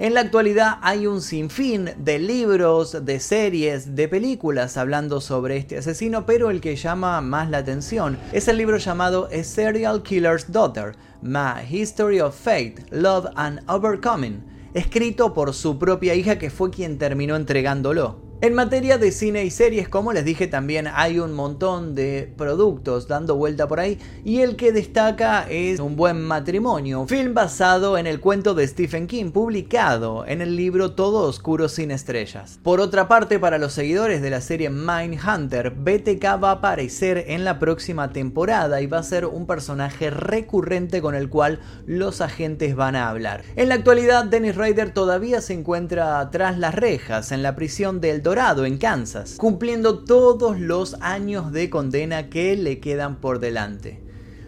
En 0.00 0.14
la 0.14 0.22
actualidad 0.22 0.78
hay 0.82 1.06
un 1.06 1.22
sinfín 1.22 1.90
de 1.98 2.18
libros, 2.18 3.04
de 3.04 3.20
series, 3.20 3.94
de 3.94 4.08
películas 4.08 4.76
hablando 4.76 5.20
sobre 5.20 5.56
este 5.56 5.78
asesino, 5.78 6.26
pero 6.26 6.50
el 6.50 6.60
que 6.60 6.74
llama 6.74 7.20
más 7.20 7.48
la 7.48 7.58
atención 7.58 8.18
es 8.32 8.48
el 8.48 8.56
libro 8.56 8.78
llamado 8.78 9.28
A 9.32 9.44
Serial 9.44 10.02
Killer's 10.02 10.50
Daughter, 10.50 10.96
My 11.22 11.64
History 11.70 12.18
of 12.18 12.34
Fate, 12.36 12.84
Love 12.90 13.28
and 13.36 13.60
Overcoming 13.68 14.55
escrito 14.76 15.32
por 15.32 15.54
su 15.54 15.78
propia 15.78 16.14
hija 16.14 16.38
que 16.38 16.50
fue 16.50 16.70
quien 16.70 16.98
terminó 16.98 17.34
entregándolo. 17.34 18.25
En 18.42 18.52
materia 18.52 18.98
de 18.98 19.12
cine 19.12 19.46
y 19.46 19.50
series, 19.50 19.88
como 19.88 20.12
les 20.12 20.22
dije, 20.26 20.46
también 20.46 20.88
hay 20.92 21.18
un 21.18 21.32
montón 21.32 21.94
de 21.94 22.30
productos 22.36 23.08
dando 23.08 23.34
vuelta 23.34 23.66
por 23.66 23.80
ahí 23.80 23.98
y 24.26 24.40
el 24.42 24.56
que 24.56 24.72
destaca 24.72 25.48
es 25.48 25.80
Un 25.80 25.96
buen 25.96 26.20
matrimonio, 26.20 27.06
film 27.06 27.32
basado 27.32 27.96
en 27.96 28.06
el 28.06 28.20
cuento 28.20 28.52
de 28.52 28.68
Stephen 28.68 29.06
King 29.06 29.30
publicado 29.30 30.26
en 30.26 30.42
el 30.42 30.54
libro 30.54 30.92
Todo 30.92 31.22
Oscuro 31.22 31.70
sin 31.70 31.90
estrellas. 31.90 32.60
Por 32.62 32.80
otra 32.80 33.08
parte, 33.08 33.38
para 33.38 33.56
los 33.56 33.72
seguidores 33.72 34.20
de 34.20 34.28
la 34.28 34.42
serie 34.42 34.68
Mindhunter, 34.68 35.70
BTK 35.70 36.24
va 36.42 36.50
a 36.50 36.56
aparecer 36.56 37.24
en 37.28 37.42
la 37.42 37.58
próxima 37.58 38.12
temporada 38.12 38.82
y 38.82 38.86
va 38.86 38.98
a 38.98 39.02
ser 39.02 39.24
un 39.24 39.46
personaje 39.46 40.10
recurrente 40.10 41.00
con 41.00 41.14
el 41.14 41.30
cual 41.30 41.60
los 41.86 42.20
agentes 42.20 42.76
van 42.76 42.96
a 42.96 43.08
hablar. 43.08 43.44
En 43.56 43.70
la 43.70 43.76
actualidad, 43.76 44.26
Dennis 44.26 44.56
Ryder 44.56 44.92
todavía 44.92 45.40
se 45.40 45.54
encuentra 45.54 46.28
tras 46.30 46.58
las 46.58 46.74
rejas 46.74 47.32
en 47.32 47.42
la 47.42 47.56
prisión 47.56 48.02
del 48.02 48.25
Dorado, 48.26 48.66
en 48.66 48.76
Kansas, 48.76 49.36
cumpliendo 49.38 50.00
todos 50.00 50.58
los 50.58 50.96
años 51.00 51.52
de 51.52 51.70
condena 51.70 52.28
que 52.28 52.56
le 52.56 52.80
quedan 52.80 53.20
por 53.20 53.38
delante. 53.38 54.02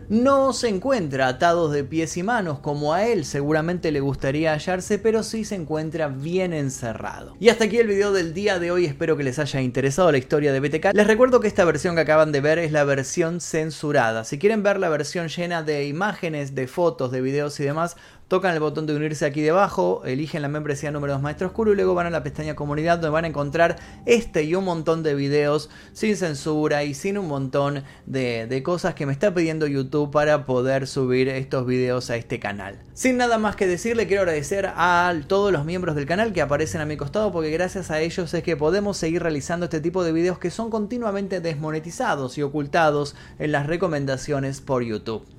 No 0.09 0.55
se 0.55 0.69
encuentra 0.69 1.29
atados 1.29 1.71
de 1.71 1.85
pies 1.85 2.17
y 2.17 2.23
manos 2.23 2.61
como 2.61 2.95
a 2.95 3.07
él 3.07 3.27
seguramente 3.27 3.93
le 3.93 4.01
gustaría 4.01 4.55
hallarse, 4.55 4.99
pero 4.99 5.23
sí 5.23 5.45
se 5.45 5.55
encuentra 5.55 6.09
bien 6.09 6.55
encerrado. 6.55 7.37
Y 7.39 7.51
hasta 7.51 7.67
aquí 7.67 7.77
el 7.77 7.87
video 7.87 8.11
del 8.13 8.33
día 8.33 8.59
de 8.59 8.73
hoy, 8.73 8.87
espero 8.87 9.19
que 9.19 9.23
les 9.23 9.39
haya 9.39 9.61
interesado 9.61 10.11
la 10.11 10.17
historia 10.17 10.53
de 10.53 10.61
BTK. 10.61 10.95
Les 10.95 11.07
recuerdo 11.07 11.41
que 11.41 11.47
esta 11.47 11.67
versión 11.67 11.95
que 11.95 12.01
acaban 12.01 12.33
de 12.33 12.41
ver 12.41 12.59
es 12.59 12.73
la 12.73 12.85
versión 12.85 13.43
censurada. 13.43 14.25
Si 14.25 14.39
quieren 14.39 14.63
ver 14.63 14.81
la 14.81 14.89
versión 14.89 15.29
llena 15.29 15.63
de 15.63 15.87
imágenes, 15.87 16.55
de 16.55 16.67
fotos, 16.67 17.13
de 17.13 17.21
videos 17.21 17.61
y 17.61 17.65
demás, 17.65 17.97
tocan 18.29 18.55
el 18.55 18.61
botón 18.61 18.87
de 18.87 18.95
unirse 18.95 19.25
aquí 19.25 19.41
debajo, 19.41 20.03
eligen 20.05 20.43
la 20.43 20.49
membresía 20.49 20.91
número 20.91 21.15
2 21.15 21.23
Maestro 21.23 21.49
Oscuro 21.49 21.73
y 21.73 21.77
luego 21.77 21.95
van 21.95 22.07
a 22.07 22.11
la 22.11 22.23
pestaña 22.23 22.55
comunidad 22.55 22.99
donde 22.99 23.09
van 23.09 23.25
a 23.25 23.29
encontrar 23.29 23.77
este 24.07 24.45
y 24.45 24.55
un 24.55 24.65
montón 24.65 25.03
de 25.03 25.15
videos 25.15 25.71
sin 25.95 26.15
censura 26.17 26.85
y 26.85 26.95
sin 26.95 27.19
un 27.19 27.27
montón 27.27 27.85
de, 28.07 28.47
de 28.47 28.63
cosas 28.63 28.95
que 28.95 29.07
me 29.07 29.13
está 29.13 29.35
pidiendo 29.35 29.67
YouTube 29.67 30.11
para 30.11 30.45
poder 30.45 30.87
subir 30.87 31.29
estos 31.29 31.67
videos 31.67 32.11
a 32.11 32.17
este 32.17 32.39
canal. 32.39 32.79
Sin 32.93 33.17
nada 33.17 33.39
más 33.39 33.57
que 33.57 33.67
decir, 33.67 33.97
le 33.97 34.07
quiero 34.07 34.23
agradecer 34.23 34.67
a 34.75 35.15
todos 35.27 35.51
los 35.51 35.65
miembros 35.65 35.97
del 35.97 36.07
canal 36.07 36.33
que 36.33 36.43
aparecen 36.43 36.81
a 36.81 36.87
mi 36.87 36.97
costado 36.97 37.33
porque 37.33 37.51
gracias 37.51 37.91
a 37.91 38.01
ellos 38.01 38.35
es 38.35 38.43
que 38.43 38.57
podemos 38.57 38.99
seguir 38.99 39.23
realizando 39.23 39.65
este 39.65 39.81
tipo 39.81 40.05
de 40.05 40.13
videos 40.13 40.39
que 40.39 40.51
son 40.51 40.69
continuamente 40.69 41.41
desmonetizados 41.41 42.37
y 42.37 42.43
ocultados 42.43 43.17
en 43.39 43.53
las 43.53 43.67
recomendaciones 43.67 44.61
por 44.61 44.83
YouTube. 44.83 45.38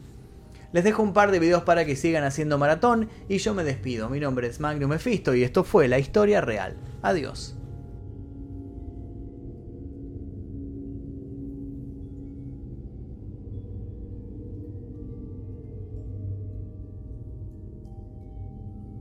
Les 0.71 0.84
dejo 0.84 1.01
un 1.01 1.13
par 1.13 1.32
de 1.32 1.39
videos 1.39 1.63
para 1.63 1.86
que 1.86 1.95
sigan 1.95 2.23
haciendo 2.23 2.58
maratón 2.58 3.10
y 3.27 3.39
yo 3.39 3.53
me 3.53 3.63
despido. 3.63 4.10
Mi 4.10 4.19
nombre 4.19 4.47
es 4.47 4.60
Magnum 4.60 4.91
Mephisto 4.91 5.34
y 5.34 5.43
esto 5.43 5.63
fue 5.63 5.88
La 5.88 5.99
Historia 5.99 6.41
Real. 6.41 6.77
Adiós. 7.01 7.59